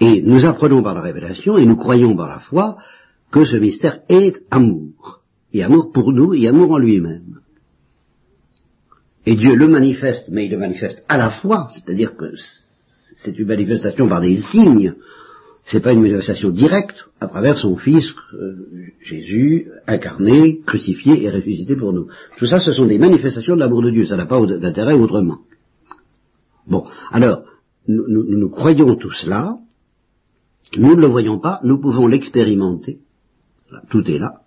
Et 0.00 0.22
nous 0.22 0.46
apprenons 0.46 0.82
par 0.82 0.94
la 0.94 1.02
révélation, 1.02 1.58
et 1.58 1.66
nous 1.66 1.76
croyons 1.76 2.16
par 2.16 2.28
la 2.28 2.38
foi, 2.38 2.78
que 3.30 3.44
ce 3.44 3.56
mystère 3.56 4.00
est 4.08 4.42
amour, 4.50 5.22
et 5.52 5.62
amour 5.62 5.92
pour 5.92 6.12
nous, 6.12 6.34
et 6.34 6.48
amour 6.48 6.72
en 6.72 6.78
lui-même. 6.78 7.40
Et 9.26 9.36
Dieu 9.36 9.54
le 9.54 9.68
manifeste, 9.68 10.28
mais 10.30 10.46
il 10.46 10.50
le 10.50 10.58
manifeste 10.58 11.04
à 11.08 11.18
la 11.18 11.30
fois, 11.30 11.68
c'est-à-dire 11.74 12.16
que 12.16 12.32
c'est 13.22 13.38
une 13.38 13.46
manifestation 13.46 14.08
par 14.08 14.22
des 14.22 14.38
signes, 14.38 14.94
c'est 15.66 15.80
pas 15.80 15.92
une 15.92 16.00
manifestation 16.00 16.50
directe 16.50 17.04
à 17.20 17.26
travers 17.26 17.58
son 17.58 17.76
Fils 17.76 18.10
euh, 18.32 18.88
Jésus, 19.04 19.68
incarné, 19.86 20.60
crucifié 20.66 21.22
et 21.22 21.30
ressuscité 21.30 21.76
pour 21.76 21.92
nous. 21.92 22.08
Tout 22.38 22.46
ça, 22.46 22.58
ce 22.58 22.72
sont 22.72 22.86
des 22.86 22.98
manifestations 22.98 23.54
de 23.54 23.60
l'amour 23.60 23.82
de 23.82 23.90
Dieu, 23.90 24.06
ça 24.06 24.16
n'a 24.16 24.26
pas 24.26 24.40
d'intérêt 24.46 24.94
autrement. 24.94 25.38
Bon, 26.66 26.86
alors, 27.12 27.44
nous, 27.86 28.06
nous 28.08 28.48
croyons 28.48 28.96
tout 28.96 29.12
cela, 29.12 29.58
nous 30.76 30.94
ne 30.94 31.00
le 31.00 31.08
voyons 31.08 31.38
pas, 31.38 31.60
nous 31.64 31.80
pouvons 31.80 32.06
l'expérimenter, 32.06 32.98
tout 33.88 34.08
est 34.10 34.18
là, 34.18 34.40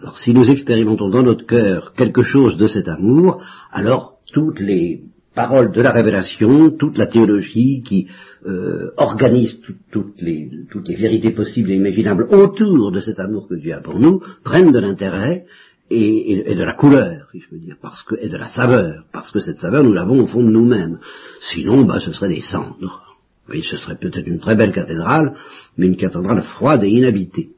alors 0.00 0.18
si 0.18 0.32
nous 0.32 0.50
expérimentons 0.50 1.10
dans 1.10 1.22
notre 1.22 1.46
cœur 1.46 1.92
quelque 1.92 2.22
chose 2.22 2.56
de 2.56 2.66
cet 2.66 2.88
amour, 2.88 3.42
alors 3.70 4.18
toutes 4.32 4.60
les 4.60 5.02
paroles 5.34 5.72
de 5.72 5.80
la 5.80 5.92
révélation, 5.92 6.70
toute 6.70 6.96
la 6.96 7.06
théologie 7.06 7.82
qui 7.82 8.08
euh, 8.46 8.90
organise 8.96 9.60
toutes, 9.92 10.20
les, 10.20 10.50
vérités 10.96 11.30
possibles 11.30 11.70
et 11.70 11.76
imaginables 11.76 12.26
autour 12.30 12.90
de 12.90 13.00
cet 13.00 13.20
amour 13.20 13.46
que 13.48 13.54
Dieu 13.54 13.74
a 13.74 13.80
pour 13.80 13.98
nous, 13.98 14.20
prennent 14.42 14.70
de 14.70 14.78
l'intérêt 14.78 15.44
et, 15.90 16.54
de 16.54 16.62
la 16.62 16.74
couleur, 16.74 17.28
si 17.32 17.40
je 17.40 17.50
veux 17.50 17.60
dire, 17.60 17.76
parce 17.82 18.04
et 18.20 18.28
de 18.28 18.36
la 18.36 18.48
saveur, 18.48 19.04
parce 19.12 19.30
que 19.30 19.40
cette 19.40 19.56
saveur, 19.56 19.82
nous 19.82 19.92
l'avons 19.92 20.22
au 20.22 20.26
fond 20.26 20.42
de 20.42 20.50
nous-mêmes. 20.50 20.98
Sinon, 21.40 21.84
bah, 21.84 22.00
ce 22.00 22.12
serait 22.12 22.28
des 22.28 22.40
cendres. 22.40 23.09
Oui, 23.50 23.62
ce 23.62 23.76
serait 23.76 23.96
peut-être 23.96 24.26
une 24.26 24.38
très 24.38 24.54
belle 24.54 24.72
cathédrale, 24.72 25.34
mais 25.76 25.86
une 25.86 25.96
cathédrale 25.96 26.42
froide 26.42 26.84
et 26.84 26.88
inhabitée. 26.88 27.50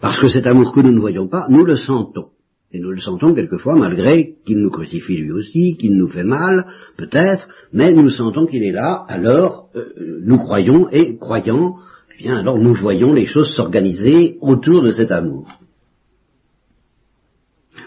Parce 0.00 0.18
que 0.18 0.28
cet 0.28 0.46
amour 0.46 0.72
que 0.72 0.80
nous 0.80 0.92
ne 0.92 1.00
voyons 1.00 1.28
pas, 1.28 1.46
nous 1.48 1.64
le 1.64 1.76
sentons. 1.76 2.28
Et 2.72 2.80
nous 2.80 2.90
le 2.90 3.00
sentons 3.00 3.34
quelquefois 3.34 3.76
malgré 3.76 4.34
qu'il 4.44 4.58
nous 4.58 4.70
crucifie 4.70 5.16
lui 5.16 5.30
aussi, 5.30 5.76
qu'il 5.76 5.96
nous 5.96 6.08
fait 6.08 6.24
mal, 6.24 6.66
peut-être, 6.96 7.48
mais 7.72 7.92
nous 7.92 8.10
sentons 8.10 8.46
qu'il 8.46 8.64
est 8.64 8.72
là, 8.72 9.04
alors 9.06 9.68
euh, 9.76 10.20
nous 10.24 10.38
croyons 10.38 10.88
et 10.90 11.16
croyant, 11.16 11.76
eh 12.12 12.22
bien 12.22 12.36
alors 12.36 12.58
nous 12.58 12.74
voyons 12.74 13.12
les 13.12 13.26
choses 13.26 13.54
s'organiser 13.54 14.38
autour 14.40 14.82
de 14.82 14.90
cet 14.90 15.12
amour. 15.12 15.48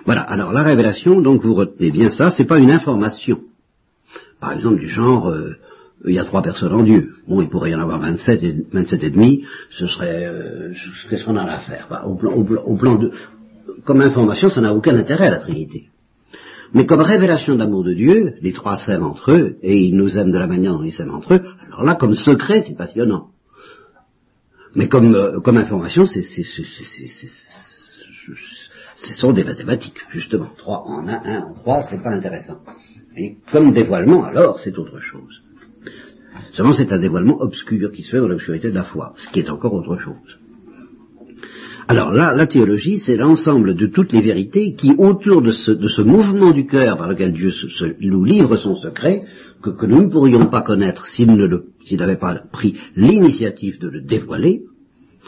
Voilà, 0.06 0.22
alors 0.22 0.54
la 0.54 0.64
révélation, 0.64 1.20
donc 1.20 1.44
vous 1.44 1.54
retenez 1.54 1.92
bien 1.92 2.10
ça, 2.10 2.30
c'est 2.30 2.46
pas 2.46 2.60
une 2.60 2.72
information. 2.72 3.40
Par 4.40 4.54
exemple 4.54 4.80
du 4.80 4.88
genre, 4.88 5.30
euh, 5.30 5.58
il 6.06 6.14
y 6.14 6.20
a 6.20 6.26
trois 6.26 6.42
personnes 6.42 6.74
en 6.74 6.84
Dieu. 6.84 7.14
Bon, 7.28 7.42
il 7.42 7.50
pourrait 7.50 7.72
y 7.72 7.76
en 7.76 7.82
avoir 7.82 8.00
27 8.00 8.44
et, 8.44 8.56
27 8.72 9.04
et 9.04 9.10
demi, 9.10 9.44
ce 9.72 9.88
serait, 9.88 10.26
euh, 10.26 10.74
qu'est-ce 11.10 11.26
qu'on 11.26 11.36
a 11.36 11.44
à 11.44 11.60
faire 11.60 11.88
bah, 11.90 12.04
au, 12.06 12.16
plan, 12.16 12.34
au, 12.34 12.76
plan, 12.76 13.00
de, 13.00 13.12
comme 13.86 14.02
information, 14.02 14.50
ça 14.50 14.62
n'a 14.62 14.74
aucun 14.74 14.96
intérêt 14.96 15.28
à 15.28 15.32
la 15.32 15.40
Trinité. 15.40 15.90
Mais 16.74 16.86
comme 16.86 17.02
révélation 17.02 17.56
d'amour 17.56 17.84
de 17.84 17.94
Dieu, 17.94 18.34
les 18.42 18.54
trois 18.54 18.78
s'aiment 18.78 19.06
entre 19.06 19.32
eux, 19.32 19.58
et 19.62 19.78
ils 19.80 19.96
nous 19.96 20.18
aiment 20.18 20.32
de 20.32 20.38
la 20.38 20.48
manière 20.48 20.74
dont 20.74 20.84
ils 20.84 20.94
s'aiment 20.94 21.16
entre 21.16 21.36
eux, 21.36 21.42
alors 21.68 21.84
là, 21.84 21.96
comme 21.96 22.14
secret, 22.14 22.64
c'est 22.68 22.76
passionnant. 22.76 23.30
Mais 24.76 24.88
comme, 24.88 25.16
euh, 25.16 25.40
comme 25.40 25.58
information, 25.58 26.06
c'est, 26.06 26.22
ce 26.22 26.44
sont 29.16 29.32
des 29.32 29.44
mathématiques, 29.44 30.00
justement. 30.12 30.50
Trois 30.58 30.84
en 30.86 31.08
un, 31.08 31.22
un 31.24 31.42
en 31.44 31.54
trois, 31.54 31.84
c'est 31.84 32.04
pas 32.04 32.12
intéressant. 32.12 32.60
Et 33.16 33.38
comme 33.52 33.72
dévoilement, 33.72 34.26
alors, 34.26 34.60
c'est 34.60 34.78
autre 34.78 35.00
chose. 35.00 35.42
Seulement 36.54 36.74
c'est 36.74 36.92
un 36.92 36.98
dévoilement 36.98 37.42
obscur 37.42 37.92
qui 37.92 38.04
se 38.04 38.12
fait 38.12 38.20
dans 38.20 38.28
l'obscurité 38.28 38.70
de 38.70 38.76
la 38.76 38.84
foi, 38.84 39.14
ce 39.18 39.30
qui 39.30 39.40
est 39.40 39.50
encore 39.50 39.74
autre 39.74 39.98
chose. 39.98 40.38
Alors 41.90 42.12
là, 42.12 42.36
la 42.36 42.48
théologie, 42.48 43.00
c'est 43.00 43.16
l'ensemble 43.16 43.74
de 43.74 43.88
toutes 43.88 44.12
les 44.12 44.20
vérités 44.20 44.76
qui, 44.76 44.94
autour 44.98 45.42
de 45.42 45.52
ce, 45.52 46.02
mouvement 46.02 46.52
du 46.52 46.66
cœur 46.66 46.98
par 46.98 47.08
lequel 47.08 47.32
Dieu 47.32 47.52
nous 48.02 48.26
livre 48.26 48.58
son 48.58 48.76
secret, 48.76 49.22
que, 49.64 49.86
nous 49.86 50.04
ne 50.04 50.10
pourrions 50.10 50.48
pas 50.48 50.64
connaître 50.64 51.08
s'il 51.08 51.28
n'avait 51.28 52.18
pas 52.18 52.42
pris 52.52 52.76
l'initiative 52.98 53.80
de 53.80 53.88
le 53.88 54.02
dévoiler, 54.02 54.64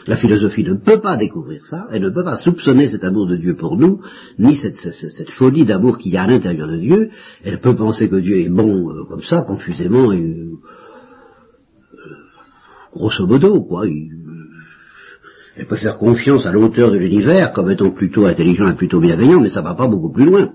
la 0.06 0.16
philosophie 0.16 0.64
ne 0.64 0.74
peut 0.74 1.00
pas 1.00 1.16
découvrir 1.16 1.64
ça, 1.64 1.86
elle 1.90 2.02
ne 2.02 2.10
peut 2.10 2.24
pas 2.24 2.36
soupçonner 2.36 2.88
cet 2.88 3.04
amour 3.04 3.26
de 3.26 3.36
Dieu 3.36 3.54
pour 3.54 3.76
nous, 3.76 4.00
ni 4.38 4.54
cette, 4.54 4.76
folie 5.30 5.64
d'amour 5.64 5.98
qu'il 5.98 6.12
y 6.12 6.16
a 6.16 6.22
à 6.22 6.26
l'intérieur 6.26 6.68
de 6.68 6.78
Dieu. 6.78 7.10
Elle 7.44 7.60
peut 7.60 7.74
penser 7.74 8.08
que 8.08 8.16
Dieu 8.16 8.38
est 8.38 8.48
bon 8.48 8.90
euh, 8.90 9.04
comme 9.08 9.22
ça, 9.22 9.42
confusément, 9.42 10.12
et, 10.12 10.49
grosso 13.00 13.26
modo, 13.26 13.62
quoi. 13.62 13.86
elle 15.56 15.66
peut 15.66 15.76
faire 15.76 15.98
confiance 15.98 16.46
à 16.46 16.52
l'auteur 16.52 16.90
de 16.92 16.98
l'univers 16.98 17.52
comme 17.52 17.70
étant 17.70 17.90
plutôt 17.90 18.26
intelligent 18.26 18.70
et 18.70 18.76
plutôt 18.76 19.00
bienveillant, 19.00 19.40
mais 19.40 19.50
ça 19.50 19.62
va 19.62 19.74
pas 19.74 19.88
beaucoup 19.88 20.12
plus 20.12 20.26
loin. 20.26 20.52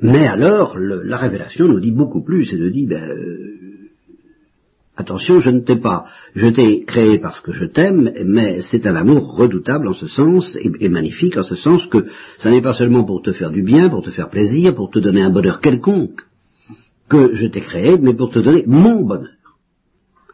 Mais 0.00 0.26
alors, 0.26 0.76
la 0.78 1.16
révélation 1.18 1.66
nous 1.66 1.80
dit 1.80 1.92
beaucoup 1.92 2.22
plus, 2.22 2.52
et 2.52 2.58
nous 2.58 2.70
dit, 2.70 2.86
ben, 2.86 3.08
euh, 3.08 3.54
Attention, 4.96 5.40
je 5.40 5.50
ne 5.50 5.58
t'ai 5.58 5.74
pas, 5.74 6.06
je 6.36 6.46
t'ai 6.46 6.84
créé 6.84 7.18
parce 7.18 7.40
que 7.40 7.52
je 7.52 7.64
t'aime, 7.64 8.12
mais 8.26 8.60
c'est 8.60 8.86
un 8.86 8.94
amour 8.94 9.34
redoutable 9.34 9.88
en 9.88 9.92
ce 9.92 10.06
sens, 10.06 10.56
et, 10.56 10.70
et, 10.78 10.88
magnifique 10.88 11.36
en 11.36 11.42
ce 11.42 11.56
sens 11.56 11.84
que 11.86 12.06
ça 12.38 12.48
n'est 12.52 12.60
pas 12.60 12.74
seulement 12.74 13.02
pour 13.02 13.20
te 13.20 13.32
faire 13.32 13.50
du 13.50 13.62
bien, 13.62 13.88
pour 13.88 14.04
te 14.04 14.10
faire 14.10 14.30
plaisir, 14.30 14.72
pour 14.72 14.90
te 14.90 15.00
donner 15.00 15.22
un 15.22 15.30
bonheur 15.30 15.60
quelconque 15.60 16.20
que 17.08 17.34
je 17.34 17.46
t'ai 17.48 17.60
créé, 17.60 17.98
mais 17.98 18.14
pour 18.14 18.30
te 18.30 18.38
donner 18.38 18.62
mon 18.68 19.02
bonheur. 19.02 19.43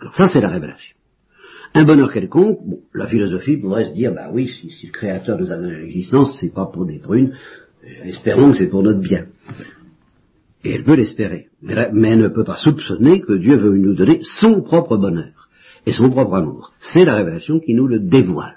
Alors 0.00 0.14
ça, 0.16 0.26
c'est 0.26 0.40
la 0.40 0.50
révélation. 0.50 0.94
Un 1.74 1.84
bonheur 1.84 2.12
quelconque, 2.12 2.58
la 2.94 3.06
philosophie 3.06 3.56
pourrait 3.56 3.84
se 3.84 3.94
dire, 3.94 4.12
bah 4.12 4.30
oui, 4.32 4.48
si, 4.48 4.86
le 4.86 4.92
Créateur 4.92 5.38
nous 5.38 5.52
a 5.52 5.56
donné 5.56 5.76
l'existence, 5.76 6.36
c'est 6.40 6.52
pas 6.52 6.66
pour 6.66 6.84
des 6.84 6.98
prunes, 6.98 7.32
espérons 8.04 8.50
que 8.50 8.56
c'est 8.56 8.66
pour 8.66 8.82
notre 8.82 9.00
bien. 9.00 9.26
Et 10.64 10.72
elle 10.72 10.84
peut 10.84 10.96
l'espérer, 10.96 11.46
mais, 11.62 11.74
elle 11.74 12.18
ne 12.18 12.28
peut 12.28 12.44
pas 12.44 12.56
soupçonner 12.56 13.20
que 13.20 13.34
Dieu 13.34 13.56
veut 13.56 13.76
nous 13.78 13.94
donner 13.94 14.20
son 14.22 14.62
propre 14.62 14.96
bonheur 14.96 15.48
et 15.86 15.92
son 15.92 16.10
propre 16.10 16.34
amour. 16.34 16.72
C'est 16.80 17.04
la 17.04 17.14
révélation 17.14 17.60
qui 17.60 17.74
nous 17.74 17.86
le 17.86 18.00
dévoile. 18.00 18.56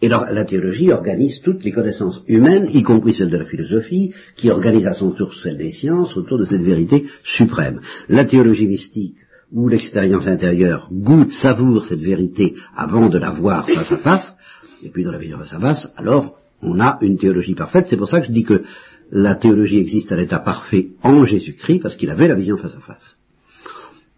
Et 0.00 0.06
alors, 0.06 0.26
la 0.30 0.44
théologie 0.44 0.90
organise 0.90 1.40
toutes 1.42 1.64
les 1.64 1.72
connaissances 1.72 2.22
humaines, 2.26 2.68
y 2.72 2.82
compris 2.82 3.14
celles 3.14 3.30
de 3.30 3.36
la 3.36 3.44
philosophie, 3.44 4.12
qui 4.36 4.50
organise 4.50 4.86
à 4.86 4.94
son 4.94 5.12
tour 5.12 5.34
celles 5.34 5.58
des 5.58 5.70
sciences 5.70 6.16
autour 6.16 6.38
de 6.38 6.44
cette 6.44 6.62
vérité 6.62 7.06
suprême. 7.24 7.80
La 8.08 8.24
théologie 8.24 8.66
mystique, 8.66 9.16
où 9.52 9.68
l'expérience 9.68 10.26
intérieure 10.26 10.88
goûte, 10.90 11.30
savoure 11.30 11.84
cette 11.84 12.00
vérité 12.00 12.54
avant 12.74 13.08
de 13.08 13.18
la 13.18 13.30
voir 13.30 13.66
face 13.66 13.92
à 13.92 13.98
face, 13.98 14.36
et 14.82 14.90
puis 14.90 15.04
dans 15.04 15.12
la 15.12 15.18
vision 15.18 15.38
face 15.38 15.52
à 15.52 15.60
face, 15.60 15.92
alors 15.96 16.38
on 16.62 16.80
a 16.80 16.98
une 17.02 17.18
théologie 17.18 17.54
parfaite. 17.54 17.86
C'est 17.88 17.96
pour 17.96 18.08
ça 18.08 18.20
que 18.20 18.28
je 18.28 18.32
dis 18.32 18.44
que 18.44 18.62
la 19.10 19.34
théologie 19.34 19.78
existe 19.78 20.10
à 20.12 20.16
l'état 20.16 20.38
parfait 20.38 20.88
en 21.02 21.26
Jésus-Christ, 21.26 21.80
parce 21.80 21.96
qu'il 21.96 22.10
avait 22.10 22.28
la 22.28 22.34
vision 22.34 22.56
face 22.56 22.74
à 22.74 22.80
face. 22.80 23.16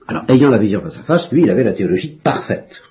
Alors, 0.07 0.25
ayant 0.29 0.51
la 0.51 0.59
vision 0.59 0.81
face 0.83 0.99
à 0.99 1.03
face, 1.03 1.31
lui, 1.33 1.43
il 1.43 1.51
avait 1.51 1.65
la 1.65 1.73
théologie 1.73 2.19
parfaite. 2.23 2.83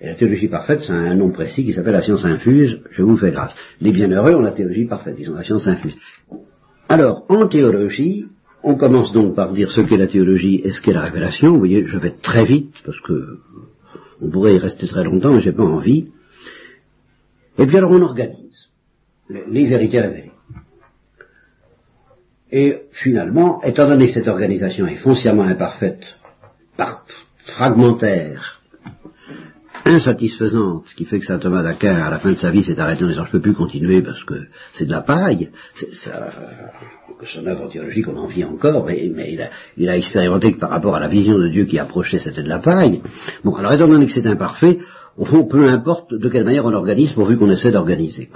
Et 0.00 0.06
la 0.08 0.14
théologie 0.14 0.48
parfaite, 0.48 0.80
c'est 0.80 0.92
un 0.92 1.14
nom 1.14 1.30
précis 1.30 1.64
qui 1.64 1.72
s'appelle 1.72 1.92
la 1.92 2.02
science 2.02 2.24
infuse, 2.24 2.80
je 2.90 3.02
vous 3.02 3.16
fais 3.16 3.30
grâce. 3.30 3.54
Les 3.80 3.92
bienheureux 3.92 4.34
ont 4.34 4.40
la 4.40 4.50
théologie 4.50 4.86
parfaite, 4.86 5.14
ils 5.18 5.30
ont 5.30 5.36
la 5.36 5.44
science 5.44 5.68
infuse. 5.68 5.94
Alors, 6.88 7.24
en 7.28 7.46
théologie, 7.46 8.26
on 8.64 8.76
commence 8.76 9.12
donc 9.12 9.34
par 9.34 9.52
dire 9.52 9.70
ce 9.70 9.80
qu'est 9.80 9.96
la 9.96 10.06
théologie 10.06 10.60
et 10.64 10.72
ce 10.72 10.80
qu'est 10.80 10.92
la 10.92 11.02
révélation. 11.02 11.52
Vous 11.52 11.58
voyez, 11.58 11.86
je 11.86 11.98
vais 11.98 12.14
très 12.22 12.44
vite, 12.44 12.74
parce 12.84 13.00
que 13.00 13.38
on 14.20 14.30
pourrait 14.30 14.54
y 14.54 14.58
rester 14.58 14.86
très 14.86 15.04
longtemps, 15.04 15.34
mais 15.34 15.40
j'ai 15.40 15.52
pas 15.52 15.64
envie. 15.64 16.08
Et 17.58 17.66
puis 17.66 17.76
alors 17.76 17.90
on 17.90 18.02
organise 18.02 18.68
les 19.28 19.66
vérités 19.66 20.00
révélées. 20.00 20.32
Et 22.50 22.82
finalement, 22.92 23.62
étant 23.62 23.86
donné 23.86 24.06
que 24.06 24.12
cette 24.12 24.28
organisation 24.28 24.86
est 24.86 24.96
foncièrement 24.96 25.44
imparfaite, 25.44 26.16
fragmentaire, 27.38 28.61
insatisfaisante, 29.84 30.86
ce 30.86 30.94
qui 30.94 31.04
fait 31.04 31.18
que 31.18 31.26
saint 31.26 31.38
Thomas 31.38 31.62
d'Aquin, 31.62 31.94
à 31.94 32.10
la 32.10 32.18
fin 32.18 32.30
de 32.30 32.36
sa 32.36 32.50
vie, 32.50 32.62
s'est 32.62 32.78
arrêté 32.78 33.04
en 33.04 33.08
disant 33.08 33.24
je 33.26 33.32
peux 33.32 33.40
plus 33.40 33.54
continuer 33.54 34.02
parce 34.02 34.22
que 34.24 34.34
c'est 34.72 34.86
de 34.86 34.90
la 34.90 35.02
paille. 35.02 35.50
Ça, 35.92 36.30
son 37.26 37.46
œuvre 37.46 37.68
théologique, 37.70 38.06
on 38.08 38.16
en 38.16 38.26
vit 38.26 38.44
encore, 38.44 38.86
mais, 38.86 39.10
il, 39.76 39.88
a, 39.88 39.96
expérimenté 39.96 40.52
que 40.52 40.58
par 40.58 40.70
rapport 40.70 40.96
à 40.96 41.00
la 41.00 41.08
vision 41.08 41.38
de 41.38 41.48
Dieu 41.48 41.64
qui 41.64 41.78
approchait, 41.78 42.18
c'était 42.18 42.42
de 42.42 42.48
la 42.48 42.58
paille. 42.58 43.00
Bon, 43.44 43.54
alors 43.54 43.72
étant 43.72 43.88
donné 43.88 44.06
que 44.06 44.12
c'est 44.12 44.26
imparfait, 44.26 44.78
au 45.16 45.24
fond, 45.26 45.44
peu 45.44 45.68
importe 45.68 46.14
de 46.14 46.28
quelle 46.28 46.44
manière 46.44 46.64
on 46.64 46.72
organise, 46.72 47.12
pourvu 47.12 47.36
qu'on 47.36 47.50
essaie 47.50 47.70
d'organiser. 47.70 48.28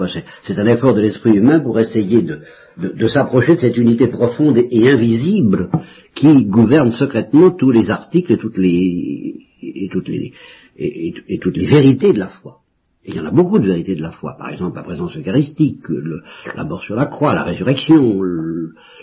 C'est 0.43 0.59
un 0.59 0.67
effort 0.67 0.93
de 0.93 1.01
l'esprit 1.01 1.35
humain 1.35 1.59
pour 1.59 1.79
essayer 1.79 2.21
de, 2.21 3.07
s'approcher 3.07 3.55
de 3.55 3.59
cette 3.59 3.77
unité 3.77 4.07
profonde 4.07 4.57
et, 4.57 4.89
invisible 4.89 5.69
qui 6.13 6.45
gouverne 6.45 6.91
secrètement 6.91 7.51
tous 7.51 7.71
les 7.71 7.89
articles 7.89 8.31
et 8.31 8.37
toutes 8.37 8.57
les, 8.57 10.33
et, 10.77 11.39
toutes 11.39 11.57
les 11.57 11.67
vérités 11.67 12.13
de 12.13 12.19
la 12.19 12.27
foi. 12.27 12.59
Et 13.05 13.11
il 13.11 13.15
y 13.15 13.19
en 13.19 13.25
a 13.25 13.31
beaucoup 13.31 13.59
de 13.59 13.67
vérités 13.67 13.95
de 13.95 14.01
la 14.01 14.11
foi. 14.11 14.35
Par 14.37 14.49
exemple, 14.49 14.75
la 14.75 14.83
présence 14.83 15.15
eucharistique, 15.15 15.87
le, 15.87 16.21
la 16.55 16.65
mort 16.65 16.83
sur 16.83 16.95
la 16.95 17.05
croix, 17.05 17.33
la 17.33 17.43
résurrection, 17.43 18.21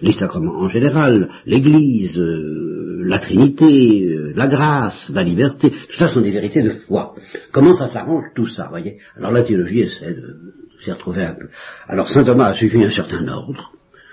les 0.02 0.12
sacrements 0.12 0.58
en 0.58 0.68
général, 0.68 1.30
l'Église, 1.46 2.18
euh, 2.18 3.02
la 3.06 3.18
Trinité, 3.18 4.04
euh, 4.04 4.32
la 4.34 4.46
grâce, 4.46 5.10
la 5.12 5.22
liberté. 5.22 5.70
Tout 5.70 5.96
ça 5.96 6.08
sont 6.08 6.20
des 6.20 6.32
vérités 6.32 6.62
de 6.62 6.70
foi. 6.70 7.14
Comment 7.52 7.74
ça 7.74 7.88
s'arrange 7.88 8.26
tout 8.34 8.46
ça, 8.46 8.68
voyez? 8.68 8.98
Alors 9.16 9.32
la 9.32 9.42
théologie 9.42 9.80
essaie 9.80 10.14
de 10.14 10.36
s'y 10.82 10.92
retrouver 10.92 11.24
un 11.24 11.34
peu. 11.34 11.48
Alors 11.86 12.10
saint 12.10 12.24
Thomas 12.24 12.50
a 12.50 12.54
suivi 12.54 12.84
un 12.84 12.90
certain 12.90 13.26
ordre 13.28 13.72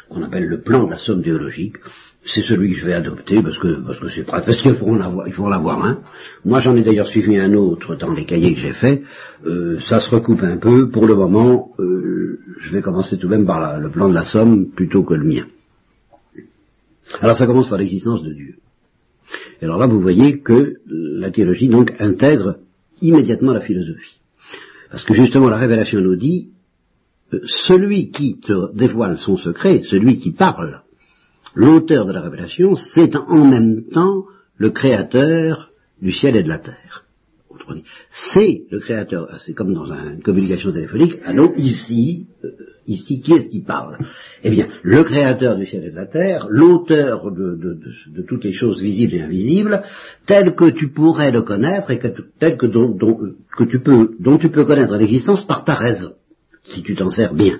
qu'on 0.09 0.23
appelle 0.23 0.45
le 0.45 0.61
plan 0.61 0.85
de 0.85 0.91
la 0.91 0.97
somme 0.97 1.23
théologique 1.23 1.77
c'est 2.23 2.43
celui 2.43 2.73
que 2.73 2.79
je 2.79 2.85
vais 2.85 2.93
adopter 2.93 3.41
parce 3.41 3.57
que 3.57 3.85
parce 3.85 3.99
que 3.99 4.09
c'est 4.09 4.23
pratique, 4.23 4.45
parce 4.47 4.61
qu'il 4.61 4.75
faut 4.75 4.87
en 4.87 5.01
avoir, 5.01 5.27
il 5.27 5.33
faut 5.33 5.45
en 5.45 5.51
avoir 5.51 5.83
un. 5.83 6.01
Moi, 6.45 6.59
j'en 6.59 6.75
ai 6.75 6.83
d'ailleurs 6.83 7.07
suivi 7.07 7.37
un 7.37 7.53
autre 7.53 7.95
dans 7.95 8.11
les 8.11 8.25
cahiers 8.25 8.53
que 8.53 8.59
j'ai 8.59 8.73
faits. 8.73 9.03
Euh, 9.45 9.79
ça 9.79 9.99
se 9.99 10.09
recoupe 10.09 10.43
un 10.43 10.57
peu. 10.57 10.89
Pour 10.89 11.07
le 11.07 11.15
moment, 11.15 11.71
euh, 11.79 12.39
je 12.59 12.71
vais 12.71 12.81
commencer 12.81 13.17
tout 13.17 13.27
de 13.27 13.35
même 13.35 13.45
par 13.45 13.79
le 13.79 13.89
plan 13.89 14.07
de 14.09 14.13
la 14.13 14.23
somme 14.23 14.71
plutôt 14.71 15.03
que 15.03 15.15
le 15.15 15.25
mien. 15.25 15.45
Alors, 17.19 17.35
ça 17.35 17.45
commence 17.45 17.69
par 17.69 17.79
l'existence 17.79 18.23
de 18.23 18.33
Dieu. 18.33 18.55
Et 19.61 19.65
alors 19.65 19.77
là, 19.77 19.87
vous 19.87 19.99
voyez 19.99 20.39
que 20.39 20.75
la 20.87 21.31
théologie 21.31 21.67
donc 21.67 21.93
intègre 21.99 22.57
immédiatement 23.01 23.51
la 23.51 23.61
philosophie, 23.61 24.19
parce 24.91 25.03
que 25.05 25.13
justement 25.13 25.49
la 25.49 25.57
révélation 25.57 26.01
nous 26.01 26.15
dit 26.15 26.49
euh, 27.33 27.39
celui 27.45 28.11
qui 28.11 28.39
te 28.39 28.75
dévoile 28.75 29.17
son 29.17 29.37
secret, 29.37 29.81
celui 29.85 30.19
qui 30.19 30.31
parle 30.31 30.81
l'auteur 31.53 32.05
de 32.05 32.13
la 32.13 32.21
révélation, 32.21 32.75
c'est 32.75 33.15
en 33.15 33.45
même 33.45 33.83
temps 33.89 34.25
le 34.57 34.69
créateur 34.69 35.71
du 36.01 36.11
ciel 36.11 36.35
et 36.35 36.43
de 36.43 36.49
la 36.49 36.59
terre. 36.59 37.05
C'est 38.09 38.63
le 38.69 38.79
créateur, 38.79 39.39
c'est 39.39 39.53
comme 39.53 39.73
dans 39.73 39.85
une 39.85 40.21
communication 40.21 40.71
téléphonique, 40.71 41.19
allô, 41.23 41.53
ici, 41.57 42.27
euh, 42.43 42.49
ici, 42.87 43.21
qui 43.21 43.33
est-ce 43.33 43.49
qui 43.49 43.61
parle? 43.61 43.97
Eh 44.43 44.49
bien, 44.49 44.67
le 44.81 45.03
créateur 45.03 45.55
du 45.55 45.65
ciel 45.65 45.85
et 45.85 45.91
de 45.91 45.95
la 45.95 46.05
terre, 46.05 46.47
l'auteur 46.49 47.31
de, 47.31 47.77
toutes 48.27 48.43
les 48.43 48.53
choses 48.53 48.81
visibles 48.81 49.15
et 49.15 49.21
invisibles, 49.21 49.83
tel 50.25 50.55
que 50.55 50.69
tu 50.69 50.89
pourrais 50.89 51.31
le 51.31 51.43
connaître 51.43 51.91
et 51.91 51.99
que, 51.99 52.07
tel 52.39 52.57
que, 52.57 52.67
que 52.67 53.63
tu 53.63 53.79
peux, 53.79 54.15
dont 54.19 54.37
tu 54.37 54.49
peux 54.49 54.65
connaître 54.65 54.97
l'existence 54.97 55.45
par 55.45 55.63
ta 55.63 55.73
raison, 55.73 56.13
si 56.63 56.81
tu 56.83 56.95
t'en 56.95 57.09
sers 57.09 57.33
bien. 57.33 57.59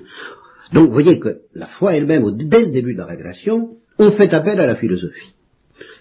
Donc, 0.73 0.87
vous 0.87 0.93
voyez 0.93 1.19
que 1.19 1.39
la 1.53 1.67
foi 1.67 1.95
elle-même, 1.95 2.37
dès 2.37 2.65
le 2.65 2.71
début 2.71 2.93
de 2.93 2.99
la 2.99 3.05
révélation, 3.05 3.77
on 4.01 4.11
fait 4.11 4.33
appel 4.33 4.59
à 4.59 4.65
la 4.65 4.75
philosophie. 4.75 5.33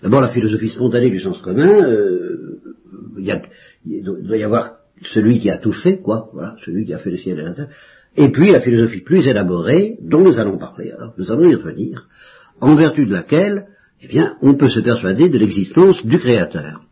D'abord, 0.02 0.22
la 0.22 0.28
philosophie 0.28 0.70
spontanée 0.70 1.10
du 1.10 1.20
sens 1.20 1.40
commun, 1.42 1.84
euh, 1.84 2.60
il 3.18 4.02
doit 4.02 4.36
y 4.38 4.42
avoir 4.42 4.76
celui 5.02 5.38
qui 5.38 5.50
a 5.50 5.58
tout 5.58 5.72
fait, 5.72 5.98
quoi, 5.98 6.30
voilà, 6.32 6.56
celui 6.64 6.86
qui 6.86 6.94
a 6.94 6.98
fait 6.98 7.10
le 7.10 7.18
ciel 7.18 7.38
et 7.38 7.42
la 7.42 7.54
terre, 7.54 7.68
et 8.16 8.30
puis 8.32 8.50
la 8.50 8.60
philosophie 8.60 9.02
plus 9.02 9.26
élaborée, 9.28 9.98
dont 10.02 10.22
nous 10.22 10.38
allons 10.38 10.58
parler, 10.58 10.90
alors 10.90 11.12
nous 11.16 11.30
allons 11.30 11.48
y 11.48 11.54
revenir, 11.54 12.08
en 12.60 12.74
vertu 12.74 13.06
de 13.06 13.12
laquelle, 13.12 13.66
eh 14.02 14.08
bien, 14.08 14.36
on 14.40 14.54
peut 14.54 14.68
se 14.70 14.80
persuader 14.80 15.28
de 15.28 15.38
l'existence 15.38 16.04
du 16.04 16.18
Créateur. 16.18 16.82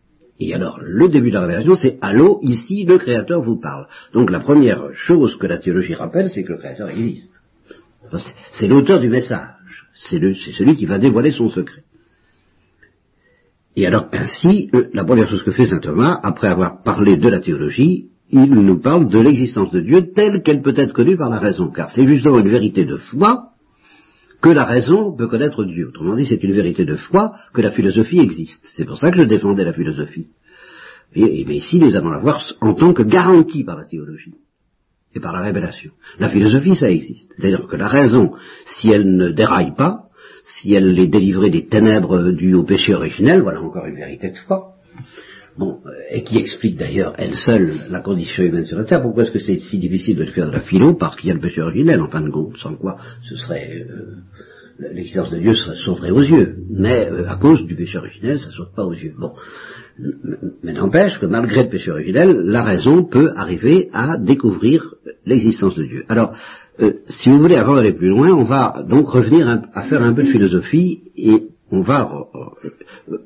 Et 0.40 0.54
alors, 0.54 0.78
le 0.82 1.08
début 1.08 1.30
de 1.30 1.34
la 1.34 1.42
révélation, 1.42 1.74
c'est 1.74 1.98
Allô, 2.00 2.38
ici, 2.42 2.84
le 2.84 2.98
Créateur 2.98 3.42
vous 3.42 3.58
parle. 3.58 3.86
Donc 4.12 4.30
la 4.30 4.40
première 4.40 4.94
chose 4.94 5.36
que 5.36 5.46
la 5.46 5.58
théologie 5.58 5.94
rappelle, 5.94 6.28
c'est 6.28 6.44
que 6.44 6.52
le 6.52 6.58
Créateur 6.58 6.90
existe. 6.90 7.32
C'est 8.52 8.68
l'auteur 8.68 9.00
du 9.00 9.08
message 9.08 9.57
c'est 9.98 10.52
celui 10.52 10.76
qui 10.76 10.86
va 10.86 10.98
dévoiler 10.98 11.32
son 11.32 11.50
secret. 11.50 11.82
Et 13.76 13.86
alors 13.86 14.08
ainsi, 14.12 14.70
la 14.92 15.04
première 15.04 15.28
chose 15.28 15.42
que 15.42 15.50
fait 15.50 15.66
saint 15.66 15.80
Thomas, 15.80 16.18
après 16.22 16.48
avoir 16.48 16.82
parlé 16.82 17.16
de 17.16 17.28
la 17.28 17.40
théologie, 17.40 18.06
il 18.30 18.50
nous 18.50 18.80
parle 18.80 19.08
de 19.08 19.18
l'existence 19.18 19.70
de 19.70 19.80
Dieu 19.80 20.12
telle 20.12 20.42
qu'elle 20.42 20.62
peut 20.62 20.74
être 20.76 20.92
connue 20.92 21.16
par 21.16 21.30
la 21.30 21.38
raison, 21.38 21.70
car 21.70 21.90
c'est 21.90 22.06
justement 22.06 22.38
une 22.38 22.48
vérité 22.48 22.84
de 22.84 22.96
foi 22.96 23.50
que 24.40 24.50
la 24.50 24.64
raison 24.64 25.16
peut 25.16 25.26
connaître 25.26 25.64
Dieu. 25.64 25.88
Autrement 25.88 26.14
dit, 26.14 26.26
c'est 26.26 26.42
une 26.42 26.52
vérité 26.52 26.84
de 26.84 26.96
foi 26.96 27.32
que 27.52 27.60
la 27.60 27.72
philosophie 27.72 28.20
existe. 28.20 28.66
C'est 28.74 28.84
pour 28.84 28.98
ça 28.98 29.10
que 29.10 29.18
je 29.18 29.24
défendais 29.24 29.64
la 29.64 29.72
philosophie. 29.72 30.26
Et, 31.14 31.44
mais 31.46 31.56
ici, 31.56 31.80
nous 31.80 31.96
allons 31.96 32.10
la 32.10 32.20
voir 32.20 32.44
en 32.60 32.74
tant 32.74 32.92
que 32.92 33.02
garantie 33.02 33.64
par 33.64 33.76
la 33.76 33.84
théologie 33.84 34.34
et 35.14 35.20
par 35.20 35.32
la 35.32 35.40
révélation. 35.40 35.90
La 36.18 36.28
philosophie, 36.28 36.76
ça 36.76 36.90
existe. 36.90 37.34
C'est-à-dire 37.36 37.66
que 37.66 37.76
la 37.76 37.88
raison, 37.88 38.34
si 38.66 38.90
elle 38.90 39.16
ne 39.16 39.30
déraille 39.30 39.74
pas, 39.74 40.08
si 40.44 40.74
elle 40.74 40.98
est 40.98 41.08
délivrée 41.08 41.50
des 41.50 41.66
ténèbres 41.66 42.30
dues 42.30 42.54
au 42.54 42.64
péché 42.64 42.94
originel, 42.94 43.42
voilà 43.42 43.62
encore 43.62 43.86
une 43.86 43.96
vérité 43.96 44.30
de 44.30 44.36
foi. 44.36 44.74
Bon, 45.56 45.80
euh, 45.86 45.90
et 46.10 46.22
qui 46.22 46.38
explique 46.38 46.76
d'ailleurs 46.76 47.14
elle 47.18 47.34
seule 47.34 47.72
la 47.90 48.00
condition 48.00 48.44
humaine 48.44 48.66
sur 48.66 48.78
la 48.78 48.84
terre. 48.84 49.02
Pourquoi 49.02 49.24
est-ce 49.24 49.32
que 49.32 49.40
c'est 49.40 49.58
si 49.58 49.78
difficile 49.78 50.16
de 50.16 50.22
le 50.22 50.30
faire 50.30 50.46
de 50.46 50.52
la 50.52 50.60
philo 50.60 50.94
Parce 50.94 51.16
qu'il 51.16 51.28
y 51.28 51.32
a 51.32 51.34
le 51.34 51.40
péché 51.40 51.60
originel, 51.60 52.00
en 52.00 52.08
fin 52.08 52.20
de 52.20 52.30
compte, 52.30 52.56
sans 52.58 52.76
quoi 52.76 52.96
ce 53.28 53.36
serait 53.36 53.84
euh, 53.90 54.18
l'existence 54.92 55.30
de 55.30 55.38
Dieu 55.38 55.54
sauterait 55.54 56.12
aux 56.12 56.22
yeux. 56.22 56.58
Mais 56.70 57.10
euh, 57.10 57.28
à 57.28 57.36
cause 57.36 57.66
du 57.66 57.74
péché 57.74 57.98
originel, 57.98 58.38
ça 58.38 58.48
ne 58.48 58.52
saute 58.52 58.74
pas 58.74 58.84
aux 58.84 58.94
yeux. 58.94 59.14
Bon, 59.18 59.32
mais 60.62 60.72
n'empêche 60.72 61.18
que 61.18 61.26
malgré 61.26 61.64
le 61.64 61.70
péché 61.70 61.90
originel, 61.90 62.42
la 62.44 62.62
raison 62.62 63.04
peut 63.04 63.32
arriver 63.34 63.88
à 63.92 64.16
découvrir 64.16 64.94
l'existence 65.26 65.74
de 65.74 65.84
Dieu. 65.84 66.04
Alors, 66.08 66.34
euh, 66.80 66.92
si 67.08 67.28
vous 67.28 67.38
voulez, 67.38 67.56
avant 67.56 67.74
d'aller 67.74 67.92
plus 67.92 68.08
loin, 68.08 68.32
on 68.32 68.44
va 68.44 68.84
donc 68.88 69.08
revenir 69.08 69.62
à 69.72 69.82
faire 69.84 70.02
un 70.02 70.14
peu 70.14 70.22
de 70.22 70.28
philosophie 70.28 71.02
et 71.16 71.48
on 71.70 71.82
va 71.82 72.10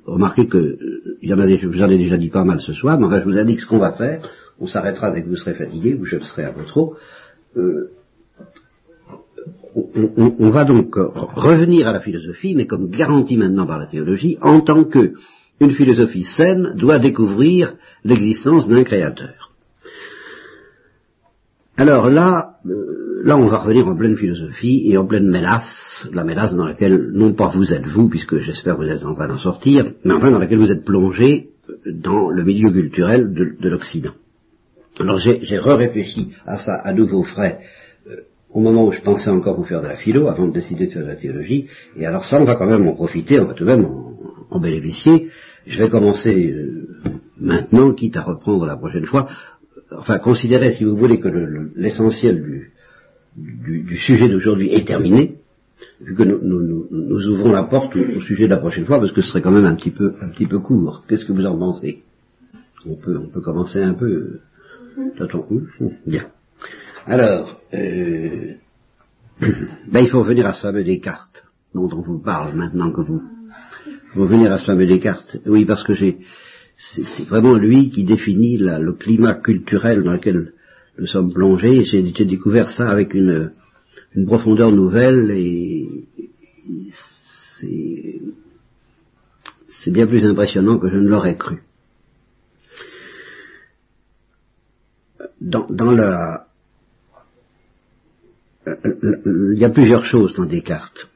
remarquer 0.06 0.48
que 0.48 0.78
il 1.20 1.28
y 1.28 1.34
en 1.34 1.38
a 1.38 1.46
des, 1.46 1.58
j'en 1.58 1.90
ai 1.90 1.98
déjà 1.98 2.16
dit 2.16 2.30
pas 2.30 2.44
mal 2.44 2.60
ce 2.60 2.72
soir, 2.72 2.98
mais 2.98 3.06
enfin 3.06 3.20
je 3.20 3.24
vous 3.24 3.38
indique 3.38 3.60
ce 3.60 3.66
qu'on 3.66 3.78
va 3.78 3.92
faire. 3.92 4.28
On 4.58 4.66
s'arrêtera 4.66 5.10
dès 5.10 5.22
que 5.22 5.28
vous 5.28 5.36
serez 5.36 5.54
fatigué, 5.54 5.94
ou 5.94 6.06
je 6.06 6.18
serai 6.20 6.44
à 6.44 6.50
votre 6.50 6.76
eau. 6.76 6.96
on, 9.74 10.34
on, 10.38 10.50
va 10.50 10.64
donc 10.64 10.94
revenir 10.96 11.86
à 11.86 11.92
la 11.92 12.00
philosophie, 12.00 12.54
mais 12.56 12.66
comme 12.66 12.90
garantie 12.90 13.36
maintenant 13.36 13.66
par 13.66 13.78
la 13.78 13.86
théologie, 13.86 14.38
en 14.40 14.60
tant 14.60 14.84
que 14.84 15.14
une 15.62 15.72
philosophie 15.72 16.24
saine 16.24 16.74
doit 16.76 16.98
découvrir 16.98 17.74
l'existence 18.04 18.68
d'un 18.68 18.84
créateur. 18.84 19.52
Alors 21.76 22.08
là, 22.08 22.56
euh, 22.66 23.22
là 23.24 23.36
on 23.36 23.46
va 23.46 23.58
revenir 23.58 23.86
en 23.86 23.96
pleine 23.96 24.16
philosophie 24.16 24.82
et 24.86 24.96
en 24.98 25.06
pleine 25.06 25.28
mélasse, 25.28 26.06
la 26.12 26.24
mélasse 26.24 26.54
dans 26.54 26.66
laquelle 26.66 27.10
non 27.12 27.32
pas 27.32 27.48
vous 27.48 27.72
êtes 27.72 27.86
vous, 27.86 28.08
puisque 28.08 28.38
j'espère 28.38 28.76
que 28.76 28.82
vous 28.82 28.90
êtes 28.90 29.04
en 29.04 29.14
train 29.14 29.28
d'en 29.28 29.38
sortir, 29.38 29.92
mais 30.04 30.12
enfin 30.12 30.30
dans 30.30 30.38
laquelle 30.38 30.58
vous 30.58 30.70
êtes 30.70 30.84
plongé 30.84 31.48
dans 31.86 32.28
le 32.28 32.44
milieu 32.44 32.70
culturel 32.70 33.32
de, 33.32 33.68
l'Occident. 33.68 34.12
Alors 35.00 35.18
j'ai 35.18 35.58
re-réfléchi 35.58 36.32
à 36.44 36.58
ça 36.58 36.74
à 36.74 36.92
nouveau 36.92 37.22
frais 37.22 37.60
euh, 38.06 38.16
au 38.52 38.60
moment 38.60 38.86
où 38.86 38.92
je 38.92 39.00
pensais 39.00 39.30
encore 39.30 39.56
vous 39.56 39.64
faire 39.64 39.80
de 39.80 39.88
la 39.88 39.96
philo, 39.96 40.28
avant 40.28 40.46
de 40.46 40.52
décider 40.52 40.86
de 40.86 40.92
faire 40.92 41.02
de 41.02 41.08
la 41.08 41.16
théologie, 41.16 41.68
et 41.96 42.04
alors 42.04 42.26
ça 42.26 42.38
on 42.38 42.44
va 42.44 42.56
quand 42.56 42.66
même 42.66 42.86
en 42.86 42.94
profiter, 42.94 43.40
on 43.40 43.46
va 43.46 43.54
tout 43.54 43.64
de 43.64 43.70
même 43.70 43.86
en, 44.50 44.60
bénéficier. 44.60 45.28
Je 45.66 45.82
vais 45.82 45.88
commencer 45.88 46.52
euh, 46.52 46.88
maintenant, 47.38 47.92
quitte 47.92 48.16
à 48.16 48.22
reprendre 48.22 48.66
la 48.66 48.76
prochaine 48.76 49.06
fois, 49.06 49.28
enfin, 49.96 50.18
considérez, 50.18 50.72
si 50.72 50.84
vous 50.84 50.96
voulez, 50.96 51.20
que 51.20 51.28
l'essentiel 51.76 52.70
du, 53.36 53.96
sujet 53.98 54.28
d'aujourd'hui 54.28 54.72
est 54.72 54.86
terminé, 54.86 55.38
vu 56.00 56.14
que 56.14 56.22
nous, 56.22 57.28
ouvrons 57.28 57.52
la 57.52 57.64
porte 57.64 57.96
au, 57.96 58.20
sujet 58.20 58.44
de 58.44 58.50
la 58.50 58.58
prochaine 58.58 58.84
fois, 58.84 58.98
parce 58.98 59.12
que 59.12 59.20
ce 59.20 59.28
serait 59.28 59.42
quand 59.42 59.50
même 59.50 59.64
un 59.64 59.74
petit 59.74 59.90
peu, 59.90 60.14
un 60.20 60.28
petit 60.28 60.46
peu 60.46 60.60
court. 60.60 61.04
Qu'est-ce 61.08 61.24
que 61.24 61.32
vous 61.32 61.44
en 61.44 61.58
pensez? 61.58 62.02
On 62.86 62.96
peut, 62.96 63.16
on 63.16 63.28
peut 63.28 63.40
commencer 63.40 63.82
un 63.82 63.94
peu. 63.94 64.40
Bien. 66.06 66.26
Alors, 67.06 67.60
euh, 67.74 68.54
ben, 69.40 70.00
il 70.00 70.08
faut 70.08 70.20
revenir 70.20 70.46
à 70.46 70.54
ce 70.54 70.60
fameux 70.60 70.84
Descartes, 70.84 71.44
dont 71.74 71.88
on 71.92 72.00
vous 72.00 72.18
parle 72.18 72.54
maintenant 72.54 72.92
que 72.92 73.00
vous. 73.00 73.22
Il 74.12 74.16
faut 74.16 74.22
revenir 74.22 74.52
à 74.52 74.58
ce 74.58 74.66
fameux 74.66 74.86
Descartes. 74.86 75.38
Oui, 75.46 75.64
parce 75.64 75.84
que 75.84 75.94
j'ai 75.94 76.18
c'est 76.76 77.24
vraiment 77.24 77.54
lui 77.54 77.90
qui 77.90 78.04
définit 78.04 78.58
le 78.58 78.92
climat 78.92 79.36
culturel 79.36 80.02
dans 80.02 80.12
lequel 80.12 80.52
nous 80.98 81.06
sommes 81.06 81.32
plongés. 81.32 81.84
J'ai 81.84 82.24
découvert 82.24 82.70
ça 82.70 82.90
avec 82.90 83.14
une, 83.14 83.52
profondeur 84.26 84.72
nouvelle 84.72 85.30
et 85.30 86.06
c'est 89.68 89.90
bien 89.90 90.06
plus 90.06 90.24
impressionnant 90.24 90.78
que 90.78 90.88
je 90.88 90.96
ne 90.96 91.08
l'aurais 91.08 91.36
cru. 91.36 91.62
Dans, 95.40 95.90
la, 95.90 96.46
il 98.66 99.58
y 99.58 99.64
a 99.64 99.70
plusieurs 99.70 100.04
choses 100.04 100.36
dans 100.36 100.46
Descartes, 100.46 101.08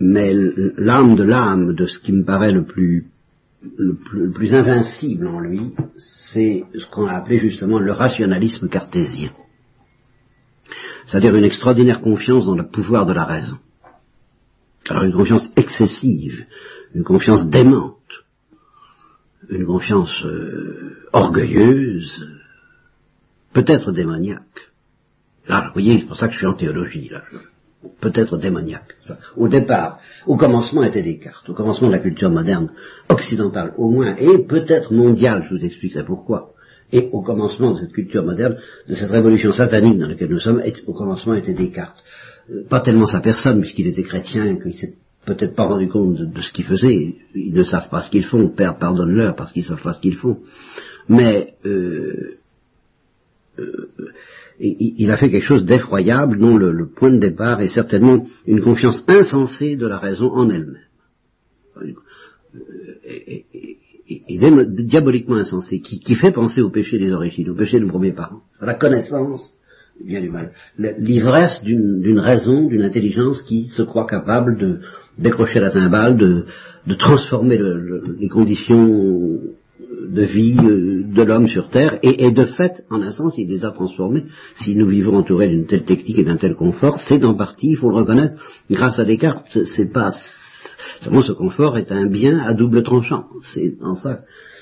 mais 0.00 0.32
l'âme 0.78 1.14
de 1.14 1.22
l'âme 1.22 1.74
de 1.74 1.86
ce 1.86 1.98
qui 1.98 2.12
me 2.12 2.24
paraît 2.24 2.52
le 2.52 2.64
plus 2.64 3.06
le 3.76 4.30
plus, 4.32 4.54
invincible 4.54 5.26
en 5.26 5.38
lui, 5.38 5.74
c'est 5.98 6.64
ce 6.74 6.86
qu'on 6.86 7.06
a 7.06 7.12
appelé 7.12 7.38
justement 7.38 7.78
le 7.78 7.92
rationalisme 7.92 8.70
cartésien. 8.70 9.32
C'est-à-dire 11.06 11.36
une 11.36 11.44
extraordinaire 11.44 12.00
confiance 12.00 12.46
dans 12.46 12.56
le 12.56 12.68
pouvoir 12.68 13.04
de 13.04 13.12
la 13.12 13.26
raison. 13.26 13.58
Alors 14.88 15.04
une 15.04 15.12
confiance 15.12 15.50
excessive, 15.56 16.46
une 16.94 17.04
confiance 17.04 17.50
démente, 17.50 18.24
une 19.50 19.66
confiance 19.66 20.24
euh, 20.24 20.96
orgueilleuse, 21.12 22.26
peut-être 23.52 23.92
démoniaque. 23.92 24.70
Là, 25.48 25.66
vous 25.66 25.72
voyez, 25.74 26.00
c'est 26.00 26.06
pour 26.06 26.16
ça 26.16 26.28
que 26.28 26.32
je 26.32 26.38
suis 26.38 26.46
en 26.46 26.54
théologie, 26.54 27.10
là 27.10 27.24
peut-être 28.00 28.36
démoniaque. 28.36 28.94
Au 29.36 29.48
départ, 29.48 30.00
au 30.26 30.36
commencement 30.36 30.82
était 30.82 31.02
Descartes, 31.02 31.48
au 31.48 31.54
commencement 31.54 31.88
de 31.88 31.92
la 31.92 31.98
culture 31.98 32.30
moderne 32.30 32.70
occidentale 33.08 33.72
au 33.76 33.90
moins, 33.90 34.16
et 34.16 34.38
peut-être 34.38 34.92
mondiale, 34.92 35.46
je 35.48 35.54
vous 35.54 35.64
expliquerai 35.64 36.04
pourquoi. 36.04 36.52
Et 36.92 37.08
au 37.12 37.22
commencement 37.22 37.72
de 37.72 37.80
cette 37.80 37.92
culture 37.92 38.24
moderne, 38.24 38.56
de 38.88 38.94
cette 38.94 39.10
révolution 39.10 39.52
satanique 39.52 39.98
dans 39.98 40.08
laquelle 40.08 40.30
nous 40.30 40.40
sommes, 40.40 40.62
au 40.86 40.92
commencement 40.92 41.34
était 41.34 41.54
Descartes. 41.54 42.02
Euh, 42.50 42.66
pas 42.68 42.80
tellement 42.80 43.06
sa 43.06 43.20
personne, 43.20 43.60
puisqu'il 43.60 43.86
était 43.86 44.02
chrétien, 44.02 44.56
qu'il 44.56 44.74
s'est 44.74 44.94
peut-être 45.24 45.54
pas 45.54 45.64
rendu 45.64 45.88
compte 45.88 46.16
de, 46.16 46.40
ce 46.40 46.52
qu'il 46.52 46.64
faisait. 46.64 47.14
Ils 47.34 47.54
ne 47.54 47.62
savent 47.62 47.88
pas 47.88 48.02
ce 48.02 48.10
qu'ils 48.10 48.24
font. 48.24 48.48
Père, 48.48 48.76
pardonne-leur 48.76 49.36
parce 49.36 49.52
qu'ils 49.52 49.64
savent 49.64 49.82
pas 49.82 49.92
ce 49.92 50.00
qu'ils 50.00 50.16
font. 50.16 50.38
Mais 51.08 51.54
euh, 51.64 52.39
euh, 53.60 53.90
il 54.58 55.10
a 55.10 55.16
fait 55.16 55.30
quelque 55.30 55.46
chose 55.46 55.64
d'effroyable 55.64 56.38
dont 56.38 56.56
le, 56.56 56.86
point 56.86 57.10
de 57.10 57.18
départ 57.18 57.60
est 57.60 57.68
certainement 57.68 58.26
une 58.46 58.60
confiance 58.60 59.02
insensée 59.08 59.76
de 59.76 59.86
la 59.86 59.98
raison 59.98 60.30
en 60.32 60.50
elle-même. 60.50 60.76
Et, 63.04 63.46
diaboliquement 64.38 65.36
insensée, 65.36 65.80
qui, 65.80 66.14
fait 66.14 66.32
penser 66.32 66.60
au 66.60 66.68
péché 66.68 66.98
des 66.98 67.12
origines, 67.12 67.48
au 67.48 67.54
péché 67.54 67.78
de 67.78 67.84
nos 67.84 67.90
premiers 67.90 68.12
parents, 68.12 68.42
à 68.60 68.66
la 68.66 68.74
connaissance, 68.74 69.54
bien 70.04 70.20
du 70.20 70.28
mal, 70.28 70.52
l'ivresse 70.76 71.62
d'une 71.62 72.18
raison, 72.18 72.66
d'une 72.66 72.82
intelligence 72.82 73.42
qui 73.42 73.66
se 73.68 73.82
croit 73.82 74.06
capable 74.06 74.58
de 74.58 74.80
décrocher 75.16 75.60
la 75.60 75.70
timbale, 75.70 76.16
de, 76.16 76.44
transformer 76.98 77.58
les 78.18 78.28
conditions 78.28 79.40
de 80.08 80.22
vie 80.22 80.56
euh, 80.58 81.04
de 81.04 81.22
l'homme 81.22 81.48
sur 81.48 81.68
Terre, 81.68 81.98
et, 82.02 82.30
de 82.30 82.44
fait, 82.44 82.84
en 82.90 83.02
un 83.02 83.12
sens, 83.12 83.34
il 83.38 83.48
les 83.48 83.64
a 83.64 83.70
transformés. 83.70 84.24
Si 84.56 84.76
nous 84.76 84.86
vivons 84.86 85.16
entourés 85.16 85.48
d'une 85.48 85.66
telle 85.66 85.84
technique 85.84 86.18
et 86.18 86.24
d'un 86.24 86.36
tel 86.36 86.54
confort, 86.54 86.98
c'est 87.00 87.24
en 87.24 87.34
partie, 87.34 87.70
il 87.70 87.76
faut 87.76 87.90
le 87.90 87.96
reconnaître, 87.96 88.36
grâce 88.70 88.98
à 88.98 89.04
Descartes, 89.04 89.64
c'est 89.64 89.92
pas... 89.92 90.12
Ce 91.02 91.32
confort 91.32 91.78
est 91.78 91.92
un 91.92 92.06
bien 92.06 92.38
à 92.40 92.52
double 92.52 92.82
tranchant. 92.82 93.24
C'est 93.54 93.76
en 93.82 93.94
ça, 93.94 94.20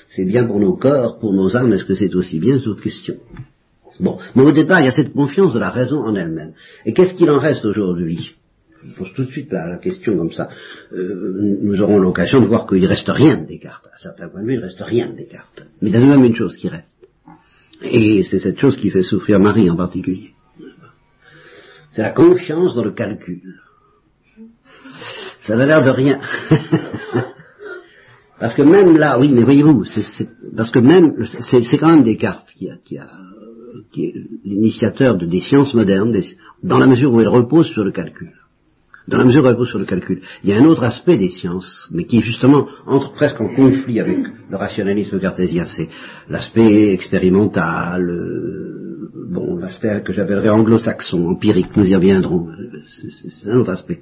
c'est 0.09 0.25
bien 0.25 0.45
pour 0.45 0.59
nos 0.59 0.75
corps, 0.75 1.19
pour 1.19 1.33
nos 1.33 1.55
âmes, 1.57 1.73
est-ce 1.73 1.85
que 1.85 1.95
c'est 1.95 2.15
aussi 2.15 2.39
bien, 2.39 2.59
c'est 2.59 2.67
autre 2.67 2.81
question. 2.81 3.15
Bon, 3.99 4.17
mais 4.35 4.43
au 4.43 4.51
départ, 4.51 4.79
il 4.79 4.85
y 4.85 4.87
a 4.87 4.91
cette 4.91 5.13
confiance 5.13 5.53
de 5.53 5.59
la 5.59 5.69
raison 5.69 5.99
en 5.99 6.15
elle-même. 6.15 6.53
Et 6.85 6.93
qu'est-ce 6.93 7.15
qu'il 7.15 7.29
en 7.29 7.39
reste 7.39 7.65
aujourd'hui? 7.65 8.35
Je 8.85 8.95
pose 8.95 9.11
tout 9.13 9.25
de 9.25 9.31
suite 9.31 9.51
la, 9.51 9.77
question 9.77 10.17
comme 10.17 10.31
ça. 10.31 10.49
Euh, 10.93 11.57
nous 11.61 11.81
aurons 11.81 11.99
l'occasion 11.99 12.39
de 12.39 12.45
voir 12.45 12.65
qu'il 12.67 12.81
ne 12.81 12.87
reste 12.87 13.09
rien 13.09 13.37
de 13.37 13.45
Descartes. 13.45 13.87
À 13.87 13.97
certains 13.97 14.29
points 14.29 14.41
de 14.41 14.47
vue, 14.47 14.53
il 14.53 14.59
ne 14.59 14.63
reste 14.63 14.81
rien 14.81 15.09
de 15.09 15.15
Descartes. 15.15 15.65
Mais 15.81 15.89
il 15.89 15.93
y 15.93 15.97
a 15.97 16.01
même 16.01 16.23
une 16.23 16.35
chose 16.35 16.55
qui 16.55 16.69
reste. 16.69 17.09
Et 17.81 18.23
c'est 18.23 18.39
cette 18.39 18.59
chose 18.59 18.77
qui 18.77 18.89
fait 18.89 19.03
souffrir 19.03 19.39
Marie 19.39 19.69
en 19.69 19.75
particulier. 19.75 20.31
C'est 21.91 22.03
la 22.03 22.13
confiance 22.13 22.75
dans 22.75 22.83
le 22.83 22.93
calcul. 22.93 23.41
Ça 25.41 25.55
n'a 25.55 25.65
l'air 25.65 25.83
de 25.83 25.89
rien. 25.89 26.19
parce 28.39 28.55
que 28.55 28.61
même 28.61 28.97
là, 28.97 29.19
oui, 29.19 29.31
mais 29.31 29.43
voyez-vous, 29.43 29.85
parce 30.55 30.71
que 30.71 30.79
même, 30.79 31.25
c'est 31.39 31.77
quand 31.77 31.89
même 31.89 32.03
Descartes 32.03 32.49
qui 32.55 32.69
a, 32.69 32.77
qui 32.83 32.97
a 32.97 33.09
qui 33.91 34.05
est 34.05 34.13
l'initiateur 34.43 35.17
de, 35.17 35.25
des 35.25 35.41
sciences 35.41 35.73
modernes, 35.73 36.15
dans 36.63 36.79
la 36.79 36.87
mesure 36.87 37.11
où 37.11 37.19
elle 37.19 37.27
repose 37.27 37.67
sur 37.67 37.83
le 37.83 37.91
calcul 37.91 38.33
dans 39.09 39.17
la 39.17 39.25
mesure 39.25 39.43
où 39.43 39.47
elle 39.47 39.53
repose 39.53 39.69
sur 39.69 39.79
le 39.79 39.85
calcul. 39.85 40.21
Il 40.43 40.49
y 40.49 40.53
a 40.53 40.57
un 40.57 40.65
autre 40.65 40.83
aspect 40.83 41.17
des 41.17 41.29
sciences, 41.29 41.89
mais 41.91 42.05
qui 42.05 42.21
justement 42.21 42.67
entre 42.85 43.11
presque 43.13 43.41
en 43.41 43.53
conflit 43.53 43.99
avec 43.99 44.19
le 44.49 44.57
rationalisme 44.57 45.19
cartésien, 45.19 45.65
c'est 45.65 45.89
l'aspect 46.29 46.93
expérimental, 46.93 48.09
euh, 48.09 49.09
bon, 49.29 49.57
l'aspect 49.57 50.03
que 50.05 50.13
j'appellerais 50.13 50.49
anglo-saxon, 50.49 51.27
empirique, 51.27 51.75
nous 51.75 51.87
y 51.87 51.95
reviendrons, 51.95 52.47
c'est 52.87 53.49
un 53.49 53.57
autre 53.57 53.71
aspect. 53.71 54.01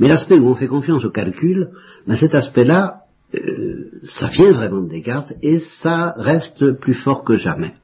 Mais 0.00 0.08
l'aspect 0.08 0.38
où 0.38 0.48
on 0.48 0.54
fait 0.54 0.66
confiance 0.66 1.04
au 1.04 1.10
calcul, 1.10 1.68
ben 2.06 2.16
cet 2.16 2.34
aspect-là, 2.34 3.02
euh, 3.34 3.90
ça 4.04 4.28
vient 4.28 4.52
vraiment 4.52 4.82
de 4.82 4.88
Descartes 4.88 5.34
et 5.42 5.60
ça 5.82 6.14
reste 6.16 6.72
plus 6.72 6.94
fort 6.94 7.24
que 7.24 7.36
jamais. 7.36 7.74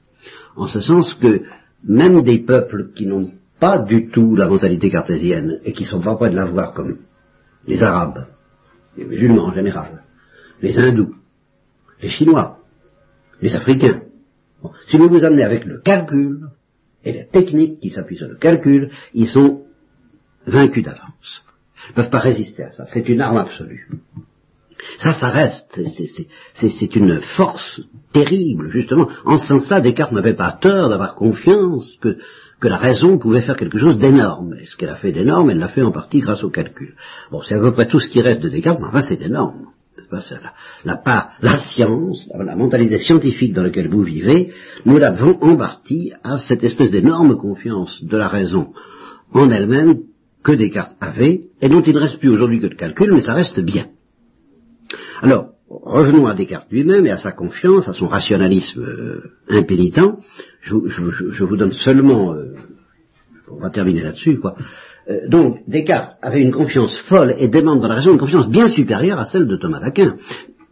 En 0.57 0.69
ce 0.69 0.81
sens 0.81 1.15
que 1.15 1.43
même 1.87 2.23
des 2.23 2.39
peuples 2.39 2.93
qui 2.95 3.07
n'ont 3.07 3.31
pas 3.61 3.79
du 3.79 4.11
tout 4.11 4.37
la 4.37 4.49
mentalité 4.49 4.91
cartésienne 4.91 5.61
et 5.65 5.73
qui 5.73 5.85
sont 5.85 6.01
pas 6.01 6.17
prêts 6.17 6.31
de 6.31 6.37
l'avoir 6.37 6.75
comme 6.75 6.99
les 7.67 7.83
Arabes, 7.83 8.27
les 8.97 9.05
musulmans 9.05 9.47
en 9.47 9.55
général, 9.55 10.03
les 10.61 10.79
Hindous, 10.79 11.15
les 12.03 12.09
Chinois, 12.09 12.59
les 13.41 13.55
Africains. 13.55 14.03
si 14.87 14.97
vous 14.97 15.09
vous 15.09 15.25
amenez 15.25 15.45
avec 15.45 15.65
le 15.65 15.81
calcul 15.81 16.49
et 17.05 17.13
les 17.13 17.27
techniques 17.27 17.81
qui 17.81 17.91
s'appuient 17.91 18.19
sur 18.19 18.29
le 18.29 18.37
calcul, 18.37 18.91
ils 19.13 19.29
sont 19.29 19.63
vaincus 20.47 20.85
d'avance. 20.85 21.45
Ils 21.87 21.91
ne 21.91 21.95
peuvent 21.97 22.11
pas 22.11 22.21
résister 22.21 22.65
à 22.65 22.73
ça. 22.73 22.87
C'est 22.87 23.09
une 23.09 23.21
arme 23.21 23.37
absolue. 23.37 23.89
Ça, 24.99 25.13
ça 25.13 25.29
reste. 25.29 25.81
C'est 26.55 26.97
une 26.97 27.21
force 27.21 27.81
terrible, 28.13 28.71
justement. 28.71 29.09
En 29.25 29.39
ce 29.39 29.47
sens-là, 29.49 29.81
Descartes 29.81 30.13
n'avait 30.13 30.35
pas 30.35 30.53
tort 30.53 30.89
d'avoir 30.89 31.15
confiance 31.15 31.91
que 32.01 32.19
que 32.65 32.69
la 32.71 32.79
raison 32.79 33.19
pouvait 33.19 33.43
faire 33.43 33.59
quelque 33.59 33.77
chose 33.77 33.99
d'énorme. 33.99 34.55
Et 34.59 34.65
ce 34.65 34.75
qu'elle 34.75 34.89
a 34.89 34.97
fait 34.97 35.13
d'énorme, 35.13 35.51
elle 35.51 35.59
l'a 35.59 35.69
fait 35.69 35.83
en 35.83 35.93
partie 35.93 36.21
grâce 36.21 36.43
au 36.45 36.49
calcul. 36.49 36.95
Bon, 37.31 37.43
c'est 37.43 37.57
à 37.57 37.61
peu 37.61 37.73
près 37.73 37.87
tout 37.87 38.01
ce 38.01 38.09
qui 38.09 38.23
reste 38.23 38.41
de 38.41 38.49
Descartes, 38.49 38.79
mais 38.81 38.89
enfin 38.89 39.03
c'est 39.03 39.21
énorme. 39.21 39.67
La, 40.85 40.97
part, 40.97 41.33
la 41.43 41.59
science, 41.59 42.27
la, 42.33 42.43
la, 42.43 42.57
mentalité 42.57 42.99
scientifique 42.99 43.53
dans 43.53 43.65
laquelle 43.65 43.89
vous 43.89 44.03
vivez, 44.03 44.53
nous 44.87 44.97
la 44.97 45.11
devons 45.11 45.37
en 45.43 45.57
partie 45.57 46.13
à 46.23 46.39
cette 46.39 46.65
espèce 46.65 46.91
d'énorme 46.91 47.37
confiance 47.37 48.03
de 48.03 48.17
la 48.17 48.29
raison 48.29 48.73
en 49.33 49.51
elle-même 49.51 49.99
que 50.43 50.53
Descartes 50.53 50.97
avait, 51.01 51.43
et 51.61 51.69
dont 51.69 51.83
il 51.83 51.95
ne 51.95 52.01
reste 52.01 52.19
plus 52.19 52.31
aujourd'hui 52.31 52.61
que 52.61 52.67
le 52.67 52.77
calcul, 52.77 53.13
mais 53.13 53.21
ça 53.21 53.35
reste 53.35 53.61
bien. 53.61 53.89
Alors, 55.21 55.49
revenons 55.83 56.27
à 56.27 56.35
Descartes 56.35 56.71
lui-même 56.71 57.07
et 57.07 57.11
à 57.11 57.19
sa 57.19 57.33
confiance, 57.33 57.89
à 57.89 57.93
son 57.93 58.07
rationalisme 58.07 58.83
euh, 58.83 59.33
impénitent. 59.49 60.01
Je, 60.63 61.45
vous 61.45 61.57
donne 61.57 61.73
seulement, 61.73 62.35
euh, 62.35 62.55
on 63.51 63.61
va 63.61 63.71
terminer 63.71 64.03
là-dessus, 64.03 64.39
quoi. 64.39 64.55
Euh, 65.09 65.29
donc, 65.29 65.59
Descartes 65.69 66.17
avait 66.23 66.43
une 66.43 66.53
confiance 66.53 66.99
folle 67.09 67.35
et 67.39 67.49
demande 67.49 67.81
dans 67.81 67.89
la 67.89 67.97
raison 67.97 68.13
une 68.13 68.19
confiance 68.19 68.49
bien 68.49 68.69
supérieure 68.69 69.19
à 69.19 69.27
celle 69.27 69.47
de 69.47 69.57
Thomas 69.57 69.81
d'Aquin, 69.81 70.17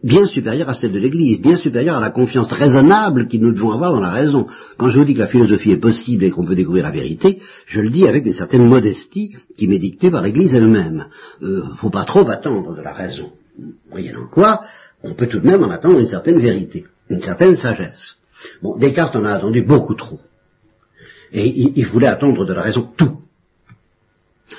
bien 0.03 0.25
supérieure 0.25 0.69
à 0.69 0.75
celle 0.75 0.93
de 0.93 0.99
l'Église, 0.99 1.41
bien 1.41 1.57
supérieure 1.57 1.97
à 1.97 2.01
la 2.01 2.11
confiance 2.11 2.53
raisonnable 2.53 3.29
que 3.29 3.37
nous 3.37 3.53
devons 3.53 3.71
avoir 3.71 3.93
dans 3.93 4.01
la 4.01 4.11
raison. 4.11 4.47
Quand 4.77 4.89
je 4.89 4.99
vous 4.99 5.05
dis 5.05 5.15
que 5.15 5.21
la 5.21 5.27
philosophie 5.27 5.73
est 5.73 5.77
possible 5.77 6.25
et 6.25 6.31
qu'on 6.31 6.45
peut 6.45 6.55
découvrir 6.55 6.85
la 6.85 6.91
vérité, 6.91 7.41
je 7.67 7.81
le 7.81 7.91
dis 7.91 8.07
avec 8.07 8.27
une 8.27 8.35
certaine 8.35 8.67
modestie 8.67 9.37
qui 9.57 9.69
m'est 9.69 9.79
dictée 9.79 10.11
par 10.11 10.23
l'Église 10.23 10.55
elle-même. 10.55 11.07
Euh, 11.43 11.63
faut 11.77 11.91
pas 11.91 12.05
trop 12.05 12.29
attendre 12.29 12.75
de 12.75 12.83
la 12.83 12.93
raison. 12.93 13.33
Moyennant 13.91 14.29
quoi, 14.33 14.63
on 15.03 15.15
peut 15.15 15.27
tout 15.27 15.41
de 15.41 15.47
même 15.47 15.63
en 15.65 15.71
attendre 15.71 15.99
une 15.99 16.09
certaine 16.09 16.41
vérité, 16.41 16.85
une 17.09 17.23
certaine 17.23 17.57
sagesse. 17.57 18.17
Bon, 18.63 18.77
Descartes 18.77 19.17
en 19.17 19.25
a 19.25 19.33
attendu 19.33 19.63
beaucoup 19.63 19.95
trop. 19.95 20.21
Et 21.33 21.49
il, 21.49 21.87
voulait 21.87 22.09
attendre 22.09 22.45
de 22.45 22.53
la 22.53 22.63
raison 22.63 22.89
tout. 22.97 23.19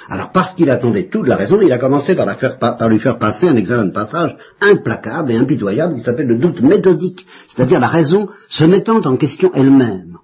Alors 0.09 0.31
parce 0.31 0.55
qu'il 0.55 0.71
attendait 0.71 1.07
tout 1.07 1.21
de 1.21 1.29
la 1.29 1.35
raison, 1.35 1.61
il 1.61 1.71
a 1.71 1.77
commencé 1.77 2.15
par, 2.15 2.89
lui 2.89 2.99
faire 2.99 3.19
passer 3.19 3.47
un 3.47 3.55
examen 3.55 3.85
de 3.85 3.91
passage 3.91 4.35
implacable 4.59 5.31
et 5.31 5.37
impitoyable 5.37 5.95
qui 5.95 6.03
s'appelle 6.03 6.27
le 6.27 6.39
doute 6.39 6.61
méthodique, 6.61 7.25
c'est-à-dire 7.49 7.79
la 7.79 7.87
raison 7.87 8.27
se 8.49 8.63
mettant 8.63 8.99
en 9.01 9.17
question 9.17 9.51
elle-même. 9.53 10.17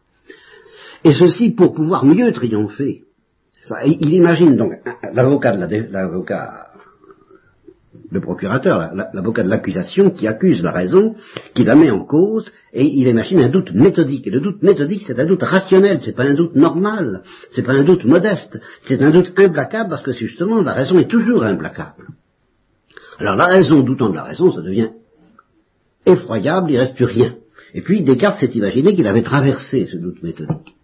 Et 1.03 1.13
ceci 1.13 1.51
pour 1.51 1.75
pouvoir 1.75 2.03
mieux 2.03 2.31
triompher. 2.31 3.03
Il 3.85 4.13
imagine 4.13 4.55
donc 4.55 4.73
l'avocat 5.13 5.55
de 5.55 5.91
l'avocat 5.91 6.68
le 8.11 8.21
procurateur, 8.21 8.91
l'avocat 9.13 9.43
de 9.43 9.49
l'accusation, 9.49 10.09
qui 10.09 10.27
accuse 10.27 10.63
la 10.63 10.71
raison, 10.71 11.15
qui 11.53 11.63
la 11.63 11.75
met 11.75 11.91
en 11.91 12.03
cause, 12.03 12.51
et 12.73 12.85
il 12.85 13.07
imagine 13.07 13.39
un 13.39 13.49
doute 13.49 13.71
méthodique. 13.73 14.27
Et 14.27 14.31
le 14.31 14.41
doute 14.41 14.63
méthodique, 14.63 15.03
c'est 15.05 15.19
un 15.19 15.25
doute 15.25 15.43
rationnel, 15.43 15.99
c'est 16.01 16.15
pas 16.15 16.23
un 16.23 16.33
doute 16.33 16.55
normal, 16.55 17.21
c'est 17.51 17.63
pas 17.63 17.73
un 17.73 17.83
doute 17.83 18.05
modeste, 18.05 18.59
c'est 18.85 19.01
un 19.01 19.11
doute 19.11 19.33
implacable 19.37 19.89
parce 19.89 20.01
que 20.01 20.11
justement 20.11 20.61
la 20.61 20.73
raison 20.73 20.97
est 20.97 21.09
toujours 21.09 21.43
implacable. 21.43 22.07
Alors 23.19 23.35
la 23.35 23.47
raison 23.47 23.81
doutant 23.81 24.09
de 24.09 24.15
la 24.15 24.23
raison, 24.23 24.51
ça 24.51 24.61
devient 24.61 24.89
effroyable, 26.05 26.71
il 26.71 26.77
reste 26.77 26.95
plus 26.95 27.05
rien. 27.05 27.35
Et 27.73 27.81
puis 27.81 28.01
Descartes 28.01 28.39
s'est 28.39 28.51
imaginé 28.51 28.95
qu'il 28.95 29.05
avait 29.05 29.21
traversé 29.21 29.85
ce 29.85 29.97
doute 29.97 30.23
méthodique 30.23 30.78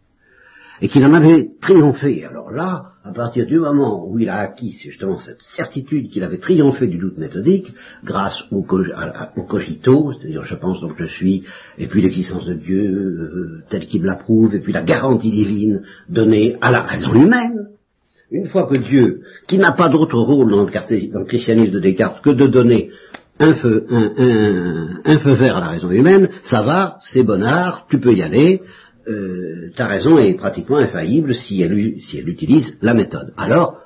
et 0.82 0.88
qu'il 0.88 1.06
en 1.06 1.14
avait 1.14 1.50
triomphé. 1.62 2.26
Alors 2.26 2.52
là, 2.52 2.92
à 3.04 3.12
partir 3.12 3.46
du 3.46 3.60
moment 3.60 4.08
où 4.08 4.18
il 4.20 4.30
a 4.30 4.38
acquis 4.38 4.72
justement 4.72 5.20
cette 5.20 5.42
certitude 5.42 6.10
qu'il 6.10 6.24
avait 6.24 6.40
triomphé 6.40 6.88
du 6.88 6.98
doute 6.98 7.18
méthodique, 7.18 7.72
grâce 8.04 8.44
au, 8.52 8.64
cogito, 8.64 10.14
c'est-à-dire 10.14 10.44
je 10.46 10.56
pense 10.56 10.82
donc 10.82 10.94
je 10.98 11.06
suis, 11.06 11.44
et 11.78 11.88
puis 11.88 12.02
l'existence 12.02 12.46
de 12.46 12.56
Dieu 12.56 12.84
euh, 12.84 13.64
tel 13.70 13.86
qu'il 13.86 14.04
l'approuve, 14.04 14.56
et 14.56 14.60
puis 14.60 14.74
la 14.74 14.84
garantie 14.84 15.32
divine 15.32 15.84
donnée 16.10 16.58
à 16.62 16.72
la 16.72 16.82
raison 16.82 17.14
humaine, 17.14 17.68
une 18.32 18.48
fois 18.48 18.68
que 18.68 18.78
Dieu, 18.78 19.22
qui 19.48 19.60
n'a 19.60 19.74
pas 19.74 19.90
d'autre 19.90 20.18
rôle 20.18 20.50
dans 20.50 20.66
le, 20.66 21.26
christianisme 21.26 21.72
de 21.72 21.80
Descartes 21.80 22.24
que 22.24 22.32
de 22.32 22.48
donner 22.48 22.90
un 23.40 23.54
feu, 23.54 23.86
un 23.90 25.20
feu 25.20 25.34
vert 25.34 25.58
à 25.58 25.60
la 25.60 25.68
raison 25.68 25.92
humaine, 25.92 26.30
ça 26.44 26.64
va, 26.64 26.98
c'est 27.02 27.24
bonnard, 27.24 27.86
tu 27.90 28.00
peux 28.00 28.14
y 28.14 28.24
aller, 28.24 28.62
euh, 29.08 29.72
ta 29.76 29.88
raison 29.88 30.18
est 30.18 30.34
pratiquement 30.34 30.78
infaillible 30.78 31.36
si 31.36 31.62
elle, 31.62 31.78
utilise 32.28 32.76
la 32.82 32.94
méthode. 32.94 33.34
Alors, 33.38 33.82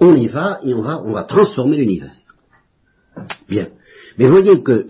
on 0.00 0.14
y 0.14 0.28
va 0.28 0.60
et 0.64 0.74
on 0.74 0.82
va, 0.82 1.24
transformer 1.24 1.76
l'univers. 1.78 2.12
Bien. 3.48 3.68
Mais 4.18 4.26
voyez 4.26 4.62
que 4.62 4.86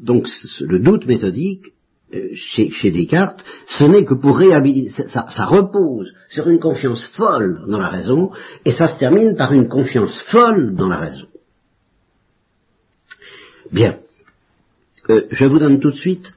donc 0.00 0.28
le 0.60 0.78
doute 0.80 1.06
méthodique 1.06 1.72
euh, 2.14 2.30
chez, 2.34 2.90
Descartes, 2.90 3.44
ce 3.66 3.84
n'est 3.84 4.04
que 4.04 4.14
pour 4.14 4.36
réhabiliter, 4.38 4.90
ça, 4.90 5.26
ça, 5.30 5.46
repose 5.46 6.08
sur 6.28 6.48
une 6.48 6.58
confiance 6.58 7.06
folle 7.06 7.64
dans 7.68 7.78
la 7.78 7.88
raison, 7.88 8.30
et 8.64 8.72
ça 8.72 8.88
se 8.88 8.98
termine 8.98 9.36
par 9.36 9.52
une 9.52 9.68
confiance 9.68 10.20
folle 10.30 10.74
dans 10.74 10.88
la 10.88 10.98
raison. 10.98 11.26
Bien. 13.70 13.98
Euh, 15.08 15.22
je 15.30 15.44
vous 15.44 15.58
donne 15.58 15.80
tout 15.80 15.90
de 15.90 15.96
suite 15.96 16.34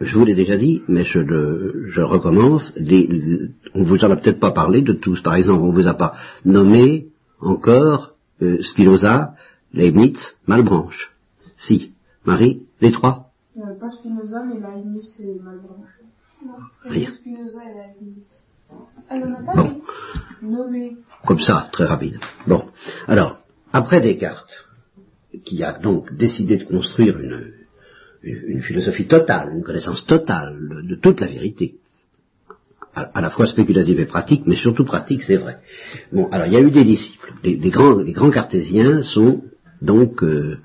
je 0.00 0.18
vous 0.18 0.24
l'ai 0.24 0.34
déjà 0.34 0.56
dit, 0.56 0.82
mais 0.88 1.04
je 1.04 1.18
le, 1.18 1.88
je 1.88 2.00
recommence, 2.00 2.72
les, 2.76 3.50
on 3.74 3.84
vous 3.84 4.04
en 4.04 4.10
a 4.10 4.16
peut-être 4.16 4.40
pas 4.40 4.50
parlé 4.50 4.82
de 4.82 4.92
tous. 4.92 5.22
Par 5.22 5.34
exemple, 5.34 5.62
on 5.62 5.72
vous 5.72 5.86
a 5.86 5.94
pas 5.94 6.14
nommé 6.44 7.08
encore 7.40 8.12
euh, 8.42 8.62
Spinoza, 8.62 9.34
Leibniz, 9.72 10.18
Malbranche. 10.46 11.12
Si, 11.56 11.92
Marie, 12.24 12.62
les 12.80 12.92
trois 12.92 13.30
euh, 13.56 13.78
Pas 13.80 13.88
Spinoza, 13.88 14.42
mais 14.44 14.60
Leibniz 14.60 15.18
et 15.20 15.40
Malbranche. 15.42 15.88
Rien. 16.84 17.10
Spinoza 17.10 17.60
et 17.64 17.74
Leibniz. 17.74 18.26
Elle 19.08 19.20
n'en 19.20 19.34
a 19.34 19.42
pas 19.42 19.62
bon. 19.62 19.80
nommé. 20.42 20.96
Comme 21.24 21.38
ça, 21.38 21.68
très 21.72 21.86
rapide. 21.86 22.18
Bon, 22.46 22.64
alors, 23.06 23.40
après 23.72 24.00
Descartes, 24.00 24.52
qui 25.44 25.62
a 25.62 25.78
donc 25.78 26.14
décidé 26.14 26.58
de 26.58 26.64
construire 26.64 27.18
une, 27.18 27.52
une 28.26 28.60
philosophie 28.60 29.06
totale, 29.06 29.52
une 29.54 29.62
connaissance 29.62 30.04
totale 30.04 30.84
de, 30.88 30.96
toute 30.96 31.20
la 31.20 31.28
vérité. 31.28 31.76
À, 32.94 33.20
la 33.20 33.28
fois 33.28 33.46
spéculative 33.46 34.00
et 34.00 34.06
pratique, 34.06 34.44
mais 34.46 34.56
surtout 34.56 34.84
pratique, 34.84 35.22
c'est 35.22 35.36
vrai. 35.36 35.58
Bon, 36.12 36.28
alors 36.30 36.46
il 36.46 36.54
y 36.54 36.56
a 36.56 36.60
eu 36.60 36.70
des 36.70 36.84
disciples. 36.84 37.30
Les, 37.44 37.70
grands, 37.70 37.98
les 37.98 38.12
grands, 38.12 38.30
cartésiens 38.30 39.02
sont 39.02 39.42
donc 39.82 40.24
euh, 40.24 40.56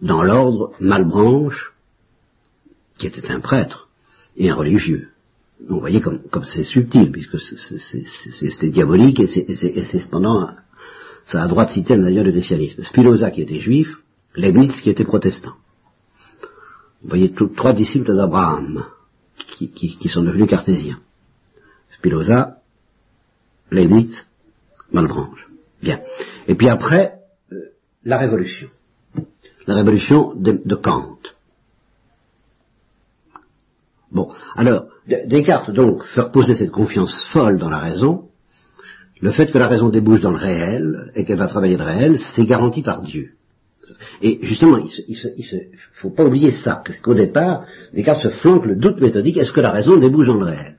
dans 0.00 0.22
l'ordre 0.22 0.72
Malbranche, 0.80 1.74
qui 2.96 3.06
était 3.06 3.30
un 3.30 3.40
prêtre 3.40 3.88
et 4.38 4.48
un 4.48 4.54
religieux. 4.54 5.08
vous 5.68 5.80
voyez 5.80 6.00
comme, 6.00 6.22
comme 6.30 6.44
c'est 6.44 6.64
subtil, 6.64 7.12
puisque 7.12 7.38
c'est 7.38 8.70
diabolique 8.70 9.20
et 9.20 9.26
c'est 9.26 10.00
cependant, 10.00 10.48
ça 11.26 11.42
a 11.42 11.46
droit 11.46 11.66
de 11.66 11.72
citer 11.72 11.98
d'ailleurs 11.98 12.24
le 12.24 12.32
christianisme. 12.32 12.82
Spinoza 12.84 13.30
qui 13.30 13.42
était 13.42 13.60
juif, 13.60 13.98
Leibniz 14.34 14.80
qui 14.80 14.88
était 14.88 15.04
protestant. 15.04 15.52
Vous 17.02 17.08
voyez 17.08 17.32
trois 17.32 17.72
disciples 17.72 18.14
d'Abraham 18.14 18.84
qui, 19.36 20.08
sont 20.08 20.22
devenus 20.22 20.48
cartésiens. 20.48 21.00
Spinoza, 21.96 22.58
Leibniz, 23.70 24.24
Malbranche. 24.92 25.48
Bien. 25.82 26.00
Et 26.46 26.54
puis 26.54 26.68
après, 26.68 27.20
euh, 27.52 27.72
la 28.04 28.18
révolution. 28.18 28.68
La 29.66 29.74
révolution 29.74 30.34
de, 30.34 30.74
Kant. 30.74 31.18
Bon, 34.10 34.32
alors, 34.56 34.86
Descartes 35.06 35.70
donc 35.70 36.04
fait 36.04 36.22
reposer 36.22 36.54
cette 36.54 36.70
confiance 36.70 37.24
folle 37.32 37.58
dans 37.58 37.68
la 37.68 37.78
raison. 37.78 38.28
Le 39.20 39.30
fait 39.30 39.52
que 39.52 39.58
la 39.58 39.68
raison 39.68 39.88
débouche 39.88 40.20
dans 40.20 40.30
le 40.30 40.38
réel 40.38 41.12
et 41.14 41.24
qu'elle 41.24 41.38
va 41.38 41.46
travailler 41.46 41.76
le 41.76 41.84
réel, 41.84 42.18
c'est 42.18 42.44
garanti 42.44 42.82
par 42.82 43.02
Dieu. 43.02 43.34
Et 44.22 44.38
justement, 44.42 44.78
il 44.78 45.16
ne 45.16 45.60
faut 45.94 46.10
pas 46.10 46.24
oublier 46.24 46.52
ça, 46.52 46.82
qu'au 47.02 47.14
départ, 47.14 47.64
Descartes 47.92 48.22
se 48.22 48.28
flanque 48.28 48.66
le 48.66 48.76
doute 48.76 49.00
méthodique, 49.00 49.36
est-ce 49.36 49.52
que 49.52 49.60
la 49.60 49.70
raison 49.70 49.96
débouche 49.96 50.26
dans 50.26 50.34
le 50.34 50.46
réel 50.46 50.76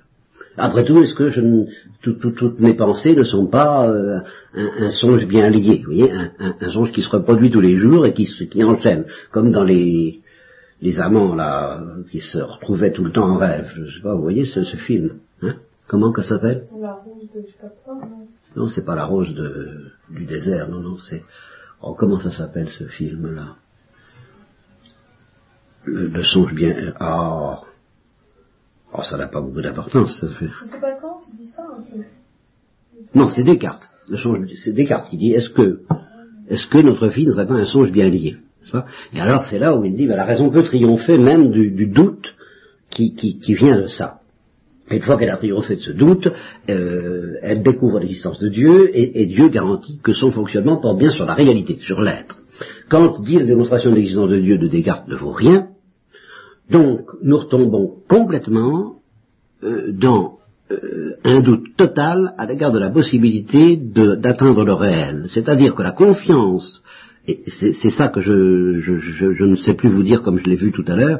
Après 0.57 0.85
tout, 0.85 1.01
est-ce 1.01 1.15
que 1.15 1.29
je 1.29 1.41
toutes 2.01 2.59
mes 2.59 2.73
pensées 2.73 3.15
ne 3.15 3.23
sont 3.23 3.47
pas 3.47 3.87
euh, 3.87 4.19
un, 4.55 4.89
songe 4.89 5.25
bien 5.27 5.49
lié, 5.49 5.79
vous 5.79 5.93
voyez, 5.93 6.11
un, 6.11 6.69
songe 6.69 6.91
qui 6.91 7.01
se 7.01 7.09
reproduit 7.09 7.51
tous 7.51 7.61
les 7.61 7.77
jours 7.77 8.05
et 8.05 8.13
qui, 8.13 8.25
qui 8.25 8.63
enchaîne, 8.63 9.05
comme 9.31 9.51
dans 9.51 9.63
les, 9.63 10.21
les 10.81 10.99
amants 10.99 11.35
là, 11.35 11.81
qui 12.11 12.19
se 12.19 12.39
retrouvaient 12.39 12.91
tout 12.91 13.03
le 13.03 13.11
temps 13.11 13.29
en 13.29 13.37
rêve, 13.37 13.71
je 13.75 13.95
sais 13.95 14.01
pas, 14.01 14.15
vous 14.15 14.23
voyez 14.23 14.45
ce, 14.45 14.63
film, 14.77 15.19
hein? 15.41 15.55
Comment 15.87 16.13
ça 16.13 16.23
s'appelle? 16.23 16.67
La 16.79 16.93
rose 16.93 17.29
de 17.35 17.41
je 17.41 17.47
sais 17.47 17.57
pas 17.61 17.73
quoi, 17.83 17.95
non. 17.95 18.27
Non, 18.55 18.69
c'est 18.69 18.85
pas 18.85 18.95
la 18.95 19.05
rose 19.05 19.33
de, 19.33 19.91
du 20.09 20.25
désert, 20.25 20.67
non, 20.67 20.79
non, 20.79 20.97
c'est 20.97 21.23
Oh, 21.81 21.95
comment 21.95 22.19
ça 22.19 22.31
s'appelle 22.31 22.69
ce 22.69 22.85
film-là? 22.85 23.55
Le, 25.85 26.21
songe 26.21 26.53
bien. 26.53 26.93
Ah 26.99 27.61
oh. 28.93 29.03
ça 29.03 29.17
n'a 29.17 29.27
pas 29.27 29.41
beaucoup 29.41 29.61
d'importance. 29.61 30.23
C'est 30.65 30.79
pas 30.79 30.93
quand 31.01 31.19
tu 31.25 31.35
dis 31.37 31.47
ça 31.47 31.63
un 31.63 31.81
peu 31.81 32.03
Non, 33.15 33.27
c'est 33.27 33.43
Descartes. 33.43 33.89
C'est 34.63 34.73
Descartes 34.73 35.09
qui 35.09 35.17
dit 35.17 35.31
est-ce 35.31 35.49
que 35.49 35.81
est-ce 36.49 36.67
que 36.67 36.77
notre 36.77 37.07
vie 37.07 37.25
ne 37.25 37.31
serait 37.31 37.47
pas 37.47 37.55
un 37.55 37.65
songe 37.65 37.91
bien 37.91 38.09
lié? 38.09 38.37
Et 39.13 39.19
alors 39.19 39.45
c'est 39.45 39.57
là 39.57 39.75
où 39.75 39.83
il 39.83 39.95
dit 39.95 40.05
ben, 40.05 40.15
la 40.15 40.25
raison 40.25 40.51
peut 40.51 40.63
triompher 40.63 41.17
même 41.17 41.51
du, 41.51 41.87
doute 41.87 42.35
qui, 42.91 43.15
qui, 43.15 43.39
qui, 43.39 43.55
vient 43.55 43.77
de 43.77 43.87
ça. 43.87 44.20
Et 44.91 44.97
une 44.97 45.01
fois 45.01 45.17
qu'elle 45.17 45.29
a 45.29 45.37
triomphé 45.37 45.75
de 45.75 45.81
ce 45.81 45.91
doute, 45.91 46.27
euh, 46.69 47.35
elle 47.41 47.63
découvre 47.63 47.99
l'existence 47.99 48.39
de 48.39 48.49
Dieu 48.49 48.89
et, 48.93 49.25
Dieu 49.25 49.47
garantit 49.47 49.99
que 50.03 50.13
son 50.13 50.31
fonctionnement 50.31 50.77
porte 50.77 50.99
bien 50.99 51.11
sur 51.11 51.25
la 51.25 51.33
réalité, 51.33 51.77
sur 51.79 52.01
l'être. 52.01 52.41
Quand 52.89 53.21
dit 53.21 53.39
la 53.39 53.45
démonstration 53.45 53.89
de 53.91 53.95
l'existence 53.95 54.29
de 54.29 54.39
Dieu 54.39 54.57
de 54.57 54.67
Descartes 54.67 55.07
ne 55.07 55.15
vaut 55.15 55.31
rien, 55.31 55.69
donc 56.69 57.01
nous 57.21 57.37
retombons 57.37 57.95
complètement 58.07 58.95
euh, 59.63 59.91
dans 59.91 60.37
euh, 60.71 61.15
un 61.23 61.41
doute 61.41 61.75
total 61.77 62.33
à 62.37 62.45
l'égard 62.45 62.71
de 62.71 62.79
la 62.79 62.89
possibilité 62.89 63.77
d'atteindre 63.77 64.63
le 64.63 64.73
réel. 64.73 65.25
C'est-à-dire 65.29 65.75
que 65.75 65.83
la 65.83 65.91
confiance, 65.91 66.81
c'est 67.25 67.89
ça 67.89 68.09
que 68.09 68.21
je, 68.21 68.31
ne 68.31 69.55
sais 69.55 69.73
plus 69.73 69.89
vous 69.89 70.03
dire 70.03 70.21
comme 70.21 70.39
je 70.39 70.49
l'ai 70.49 70.55
vu 70.55 70.71
tout 70.71 70.85
à 70.87 70.95
l'heure, 70.95 71.19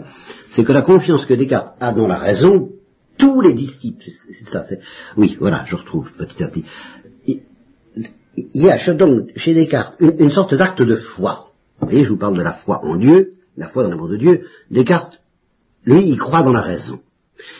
c'est 0.51 0.63
que 0.63 0.73
la 0.73 0.81
confiance 0.81 1.25
que 1.25 1.33
Descartes 1.33 1.75
a 1.79 1.93
dans 1.93 2.07
la 2.07 2.17
raison, 2.17 2.69
tous 3.21 3.39
les 3.39 3.53
disciples, 3.53 4.03
c'est 4.03 4.49
ça, 4.49 4.65
oui, 5.15 5.37
voilà, 5.39 5.63
je 5.69 5.75
retrouve 5.75 6.11
petit 6.17 6.43
à 6.43 6.47
petit. 6.47 6.65
Il, 7.27 7.41
y 8.55 8.69
a 8.69 8.93
donc 8.93 9.29
chez 9.35 9.53
Descartes 9.53 9.95
une, 9.99 10.15
une 10.17 10.31
sorte 10.31 10.55
d'acte 10.55 10.81
de 10.81 10.95
foi. 10.95 11.51
Vous 11.79 11.87
voyez, 11.87 12.03
je 12.03 12.09
vous 12.09 12.17
parle 12.17 12.35
de 12.35 12.41
la 12.41 12.53
foi 12.53 12.83
en 12.83 12.97
Dieu, 12.97 13.33
la 13.57 13.67
foi 13.67 13.83
dans 13.83 13.89
l'amour 13.89 14.09
de 14.09 14.17
Dieu. 14.17 14.41
Descartes, 14.71 15.19
lui, 15.85 16.07
il 16.07 16.17
croit 16.17 16.41
dans 16.41 16.51
la 16.51 16.61
raison. 16.61 16.99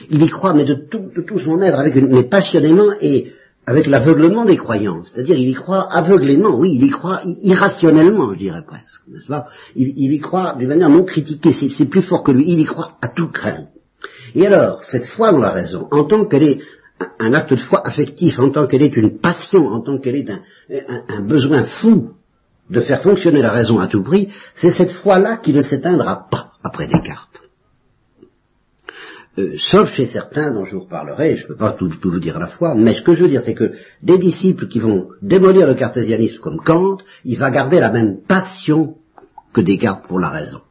Il 0.09 0.23
y 0.23 0.29
croit, 0.29 0.53
mais 0.53 0.65
de 0.65 0.75
tout, 0.75 1.39
son 1.39 1.61
être, 1.61 1.79
avec 1.79 1.95
mais 1.95 2.23
passionnément 2.23 2.91
et 2.99 3.33
avec 3.67 3.85
l'aveuglement 3.87 4.45
des 4.45 4.57
croyances. 4.57 5.11
C'est-à-dire, 5.13 5.37
il 5.37 5.49
y 5.49 5.53
croit 5.53 5.91
aveuglément, 5.91 6.57
oui, 6.57 6.73
il 6.75 6.83
y 6.83 6.89
croit 6.89 7.21
irrationnellement, 7.23 8.33
je 8.33 8.39
dirais 8.39 8.63
presque, 8.65 9.07
n'est-ce 9.07 9.27
pas? 9.27 9.47
Il, 9.75 10.11
y 10.11 10.19
croit 10.19 10.55
d'une 10.57 10.69
manière 10.69 10.89
non 10.89 11.03
critiquée, 11.03 11.53
c'est 11.53 11.85
plus 11.85 12.01
fort 12.01 12.23
que 12.23 12.31
lui, 12.31 12.45
il 12.47 12.59
y 12.59 12.65
croit 12.65 12.97
à 13.01 13.09
tout 13.09 13.29
craint. 13.29 13.67
Et 14.35 14.45
alors, 14.45 14.83
cette 14.83 15.05
foi 15.05 15.31
dans 15.31 15.39
la 15.39 15.51
raison, 15.51 15.87
en 15.91 16.05
tant 16.05 16.25
qu'elle 16.25 16.43
est 16.43 16.59
un 17.19 17.33
acte 17.33 17.51
de 17.51 17.59
foi 17.59 17.85
affectif, 17.85 18.39
en 18.39 18.49
tant 18.49 18.67
qu'elle 18.67 18.83
est 18.83 18.95
une 18.95 19.19
passion, 19.19 19.67
en 19.67 19.81
tant 19.81 19.97
qu'elle 19.99 20.15
est 20.15 20.29
un, 20.29 21.21
besoin 21.21 21.63
fou 21.63 22.11
de 22.69 22.81
faire 22.81 23.01
fonctionner 23.01 23.41
la 23.41 23.51
raison 23.51 23.79
à 23.79 23.87
tout 23.87 24.03
prix, 24.03 24.29
c'est 24.55 24.71
cette 24.71 24.91
foi-là 24.91 25.37
qui 25.37 25.53
ne 25.53 25.61
s'éteindra 25.61 26.27
pas 26.29 26.53
après 26.63 26.87
Descartes. 26.87 27.41
Euh, 29.37 29.55
sauf 29.57 29.89
chez 29.93 30.07
certains 30.07 30.53
dont 30.53 30.65
je 30.65 30.75
vous 30.75 30.81
reparlerai, 30.81 31.37
je 31.37 31.43
ne 31.43 31.47
peux 31.49 31.55
pas 31.55 31.71
tout, 31.71 31.89
vous 32.03 32.19
dire 32.19 32.35
à 32.35 32.39
la 32.39 32.47
fois, 32.47 32.75
mais 32.75 32.95
ce 32.95 33.01
que 33.01 33.15
je 33.15 33.23
veux 33.23 33.29
dire, 33.29 33.41
c'est 33.41 33.53
que 33.53 33.71
des 34.01 34.17
disciples 34.17 34.67
qui 34.67 34.79
vont 34.79 35.07
démolir 35.21 35.67
le 35.67 35.73
cartésianisme 35.73 36.39
comme 36.39 36.61
Kant, 36.61 36.97
il 37.23 37.37
va 37.37 37.49
garder 37.49 37.79
la 37.79 37.91
même 37.91 38.21
passion 38.27 38.95
que 39.53 39.61
Descartes 39.61 40.05
pour 40.07 40.19
la 40.19 40.29
raison. 40.29 40.61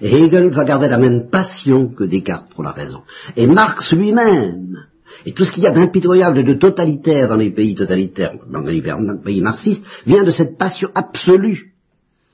Hegel 0.00 0.50
va 0.50 0.64
garder 0.64 0.88
la 0.88 0.98
même 0.98 1.30
passion 1.30 1.88
que 1.88 2.04
Descartes 2.04 2.52
pour 2.54 2.64
la 2.64 2.72
raison. 2.72 3.02
Et 3.36 3.46
Marx 3.46 3.92
lui-même, 3.92 4.86
et 5.26 5.32
tout 5.32 5.44
ce 5.44 5.52
qu'il 5.52 5.62
y 5.62 5.66
a 5.66 5.72
d'impitoyable 5.72 6.38
et 6.38 6.44
de 6.44 6.54
totalitaire 6.54 7.28
dans 7.28 7.36
les 7.36 7.50
pays 7.50 7.74
totalitaires, 7.74 8.34
dans 8.50 8.60
les 8.60 8.82
pays 8.82 9.40
marxistes, 9.40 9.84
vient 10.06 10.24
de 10.24 10.30
cette 10.30 10.58
passion 10.58 10.90
absolue, 10.94 11.72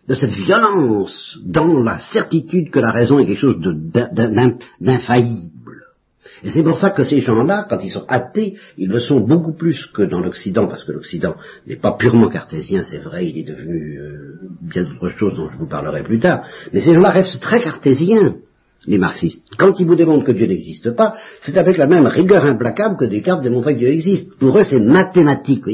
de 0.09 0.14
cette 0.14 0.31
violence 0.31 1.38
dans 1.44 1.81
la 1.81 1.98
certitude 1.98 2.70
que 2.70 2.81
la 2.81 2.90
raison 2.90 3.18
est 3.18 3.26
quelque 3.26 3.40
chose 3.40 3.61
d'infaillible. 4.81 5.80
Et 6.42 6.50
c'est 6.50 6.62
pour 6.62 6.76
ça 6.76 6.90
que 6.90 7.05
ces 7.05 7.20
gens-là, 7.20 7.66
quand 7.68 7.81
ils 7.83 7.90
sont 7.90 8.05
athées, 8.09 8.55
ils 8.79 8.88
le 8.88 9.00
sont 9.00 9.20
beaucoup 9.20 9.53
plus 9.53 9.87
que 9.87 10.03
dans 10.03 10.20
l'Occident, 10.20 10.66
parce 10.68 10.85
que 10.85 10.92
l'Occident 10.92 11.35
n'est 11.66 11.76
pas 11.76 11.92
purement 11.92 12.29
cartésien, 12.29 12.85
c'est 12.85 12.98
vrai, 12.98 13.26
il 13.26 13.38
est 13.38 13.44
devenu 13.44 13.98
euh, 13.98 14.38
bien 14.61 14.85
d'autres 14.85 15.16
choses 15.16 15.37
dont 15.37 15.50
je 15.50 15.59
vous 15.59 15.68
parlerai 15.68 16.03
plus 16.03 16.18
tard, 16.18 16.44
mais 16.72 16.81
ces 16.81 16.94
gens-là 16.94 17.11
restent 17.11 17.40
très 17.40 17.61
cartésiens 17.61 18.37
les 18.87 18.99
marxistes. 18.99 19.43
Quand 19.59 19.79
ils 19.79 19.87
vous 19.87 19.95
démontrent 19.95 20.25
que 20.25 20.33
Dieu 20.33 20.47
n'existe 20.47 20.93
pas, 20.97 21.14
c'est 21.43 21.59
avec 21.59 21.77
la 21.77 21.87
même 21.87 22.07
rigueur 22.07 22.45
implacable 22.45 22.97
que 22.99 23.05
Descartes 23.05 23.43
démontrait 23.43 23.75
que 23.75 23.81
Dieu 23.81 23.88
existe. 23.88 24.35
Pour 24.38 24.57
eux, 24.57 24.62
c'est 24.62 24.81
mathématique. 24.81 25.64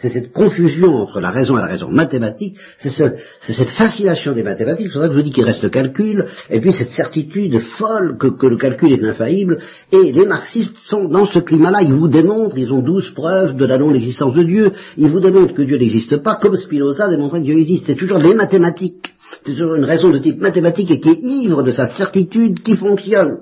c'est 0.00 0.08
cette 0.08 0.32
confusion 0.32 0.96
entre 0.96 1.20
la 1.20 1.30
raison 1.30 1.56
et 1.56 1.60
la 1.60 1.68
raison 1.68 1.88
mathématique, 1.88 2.58
c'est 2.80 2.90
cette 2.90 3.68
fascination 3.70 4.32
des 4.32 4.42
mathématiques. 4.42 4.88
C'est 4.88 4.94
pour 4.94 5.02
ça 5.02 5.08
que 5.08 5.14
je 5.14 5.18
vous 5.18 5.24
dis 5.24 5.32
qu'il 5.32 5.44
reste 5.44 5.70
calcul, 5.70 6.26
et 6.50 6.60
puis 6.60 6.72
cette 6.72 6.90
certitude 6.90 7.60
folle 7.60 8.18
que, 8.18 8.26
que, 8.26 8.46
le 8.46 8.56
calcul 8.56 8.92
est 8.92 9.04
infaillible. 9.04 9.58
Et 9.92 10.10
les 10.10 10.26
marxistes 10.26 10.76
sont 10.88 11.08
dans 11.08 11.26
ce 11.26 11.38
climat-là. 11.38 11.82
Ils 11.82 11.94
vous 11.94 12.08
démontrent, 12.08 12.58
ils 12.58 12.72
ont 12.72 12.82
douze 12.82 13.12
preuves 13.12 13.56
de 13.56 13.64
la 13.64 13.78
non-existence 13.78 14.34
de 14.34 14.42
Dieu. 14.42 14.72
Ils 14.96 15.08
vous 15.08 15.20
démontrent 15.20 15.54
que 15.54 15.62
Dieu 15.62 15.78
n'existe 15.78 16.16
pas, 16.16 16.38
comme 16.42 16.56
Spinoza 16.56 17.08
démontrait 17.08 17.40
que 17.40 17.46
Dieu 17.46 17.58
existe. 17.58 17.86
C'est 17.86 17.94
toujours 17.94 18.18
les 18.18 18.34
mathématiques 18.34 19.14
c'est 19.44 19.52
toujours 19.52 19.74
une 19.74 19.84
raison 19.84 20.10
de 20.10 20.18
type 20.18 20.40
mathématique 20.40 20.90
et 20.90 21.00
qui 21.00 21.08
est 21.08 21.20
ivre 21.20 21.62
de 21.62 21.72
sa 21.72 21.88
certitude 21.88 22.62
qui 22.62 22.76
fonctionne. 22.76 23.40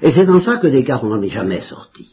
Et 0.00 0.12
c'est 0.12 0.26
dans 0.26 0.40
ça 0.40 0.56
que 0.56 0.66
Descartes 0.66 1.04
n'en 1.04 1.22
est 1.22 1.28
jamais 1.28 1.60
sorti 1.60 2.10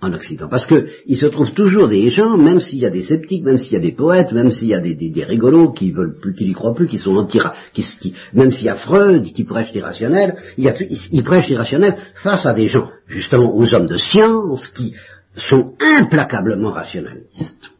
en 0.00 0.12
Occident. 0.12 0.48
Parce 0.48 0.66
qu'il 0.66 1.16
se 1.16 1.26
trouve 1.26 1.52
toujours 1.52 1.88
des 1.88 2.10
gens, 2.10 2.36
même 2.36 2.60
s'il 2.60 2.78
y 2.78 2.86
a 2.86 2.90
des 2.90 3.02
sceptiques, 3.02 3.44
même 3.44 3.58
s'il 3.58 3.74
y 3.74 3.76
a 3.76 3.80
des 3.80 3.92
poètes, 3.92 4.32
même 4.32 4.50
s'il 4.50 4.68
y 4.68 4.74
a 4.74 4.80
des, 4.80 4.94
des, 4.94 5.24
rigolos 5.24 5.72
qui 5.72 5.92
veulent 5.92 6.18
plus, 6.20 6.34
qui 6.34 6.44
n'y 6.44 6.52
croient 6.52 6.74
plus, 6.74 6.86
qui 6.86 6.98
sont 6.98 7.16
anti 7.16 7.38
qui, 7.72 8.14
même 8.32 8.50
s'il 8.50 8.66
y 8.66 8.70
a 8.70 8.76
Freud 8.76 9.32
qui 9.32 9.44
prêche 9.44 9.72
l'irrationnel, 9.72 10.36
il, 10.58 10.72
il 11.12 11.22
prêche 11.22 11.48
l'irrationnel 11.48 11.96
face 12.22 12.46
à 12.46 12.52
des 12.52 12.68
gens, 12.68 12.88
justement 13.08 13.56
aux 13.56 13.74
hommes 13.74 13.86
de 13.86 13.96
science, 13.96 14.68
qui 14.68 14.94
sont 15.36 15.74
implacablement 15.80 16.70
rationalistes. 16.70 17.73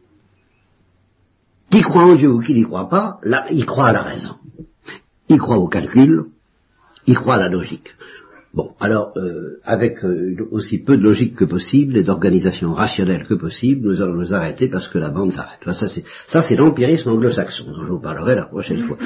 Qui 1.75 1.81
croit 1.81 2.05
en 2.05 2.15
Dieu 2.15 2.31
ou 2.31 2.39
qui 2.39 2.53
n'y 2.53 2.63
croit 2.63 2.87
pas, 2.87 3.19
là, 3.21 3.47
il 3.51 3.65
croit 3.65 3.87
à 3.87 3.91
la 3.91 4.01
raison. 4.01 4.35
Il 5.27 5.37
croit 5.39 5.57
au 5.57 5.67
calcul, 5.67 6.27
il 7.05 7.15
croit 7.15 7.35
à 7.35 7.39
la 7.39 7.49
logique. 7.49 7.93
Bon, 8.53 8.71
alors, 8.79 9.11
euh, 9.17 9.59
avec 9.65 10.05
euh, 10.05 10.37
aussi 10.51 10.77
peu 10.77 10.95
de 10.95 11.03
logique 11.03 11.35
que 11.35 11.43
possible 11.43 11.97
et 11.97 12.03
d'organisation 12.03 12.71
rationnelle 12.71 13.25
que 13.27 13.33
possible, 13.33 13.89
nous 13.89 14.01
allons 14.01 14.13
nous 14.13 14.33
arrêter 14.33 14.69
parce 14.69 14.87
que 14.87 14.99
la 14.99 15.09
bande 15.09 15.33
s'arrête. 15.33 15.59
Ça, 15.73 15.89
c'est, 15.89 16.05
ça, 16.27 16.41
c'est 16.43 16.55
l'empirisme 16.55 17.09
anglo-saxon, 17.09 17.65
dont 17.65 17.83
je 17.83 17.91
vous 17.91 17.99
parlerai 17.99 18.35
la 18.35 18.45
prochaine 18.45 18.83
fois, 18.83 18.97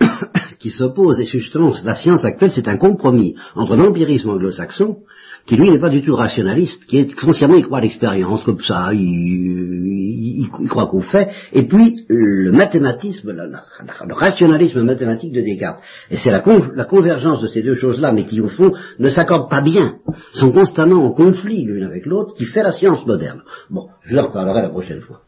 qui 0.58 0.70
s'oppose, 0.70 1.20
et 1.20 1.26
justement, 1.26 1.74
la 1.84 1.94
science 1.94 2.24
actuelle, 2.24 2.50
c'est 2.50 2.66
un 2.66 2.78
compromis 2.78 3.34
entre 3.54 3.76
l'empirisme 3.76 4.30
anglo-saxon 4.30 5.00
qui 5.46 5.56
lui 5.56 5.70
n'est 5.70 5.78
pas 5.78 5.88
du 5.88 6.02
tout 6.02 6.14
rationaliste, 6.14 6.86
qui 6.86 6.98
est 6.98 7.18
foncièrement 7.18 7.56
il 7.56 7.64
croit 7.64 7.78
à 7.78 7.80
l'expérience 7.80 8.42
comme 8.42 8.60
ça, 8.60 8.90
il, 8.92 10.48
croit 10.68 10.86
qu'on 10.86 11.00
fait, 11.00 11.28
et 11.52 11.62
puis 11.62 12.04
le 12.08 12.50
mathématisme, 12.50 13.32
le 13.32 14.14
rationalisme 14.14 14.82
mathématique 14.82 15.32
de 15.32 15.40
Descartes. 15.40 15.80
Et 16.10 16.16
c'est 16.16 16.30
la, 16.30 16.42
la, 16.74 16.84
convergence 16.84 17.40
de 17.40 17.48
ces 17.48 17.62
deux 17.62 17.76
choses-là, 17.76 18.12
mais 18.12 18.24
qui 18.24 18.40
au 18.40 18.48
fond 18.48 18.72
ne 18.98 19.08
s'accordent 19.08 19.50
pas 19.50 19.60
bien, 19.60 19.96
sont 20.32 20.52
constamment 20.52 21.04
en 21.04 21.12
conflit 21.12 21.64
l'une 21.64 21.84
avec 21.84 22.06
l'autre, 22.06 22.34
qui 22.34 22.46
fait 22.46 22.62
la 22.62 22.72
science 22.72 23.06
moderne. 23.06 23.42
Bon, 23.70 23.88
je 24.04 24.16
en 24.16 24.26
reparlerai 24.26 24.62
la 24.62 24.68
prochaine 24.68 25.00
fois. 25.00 25.25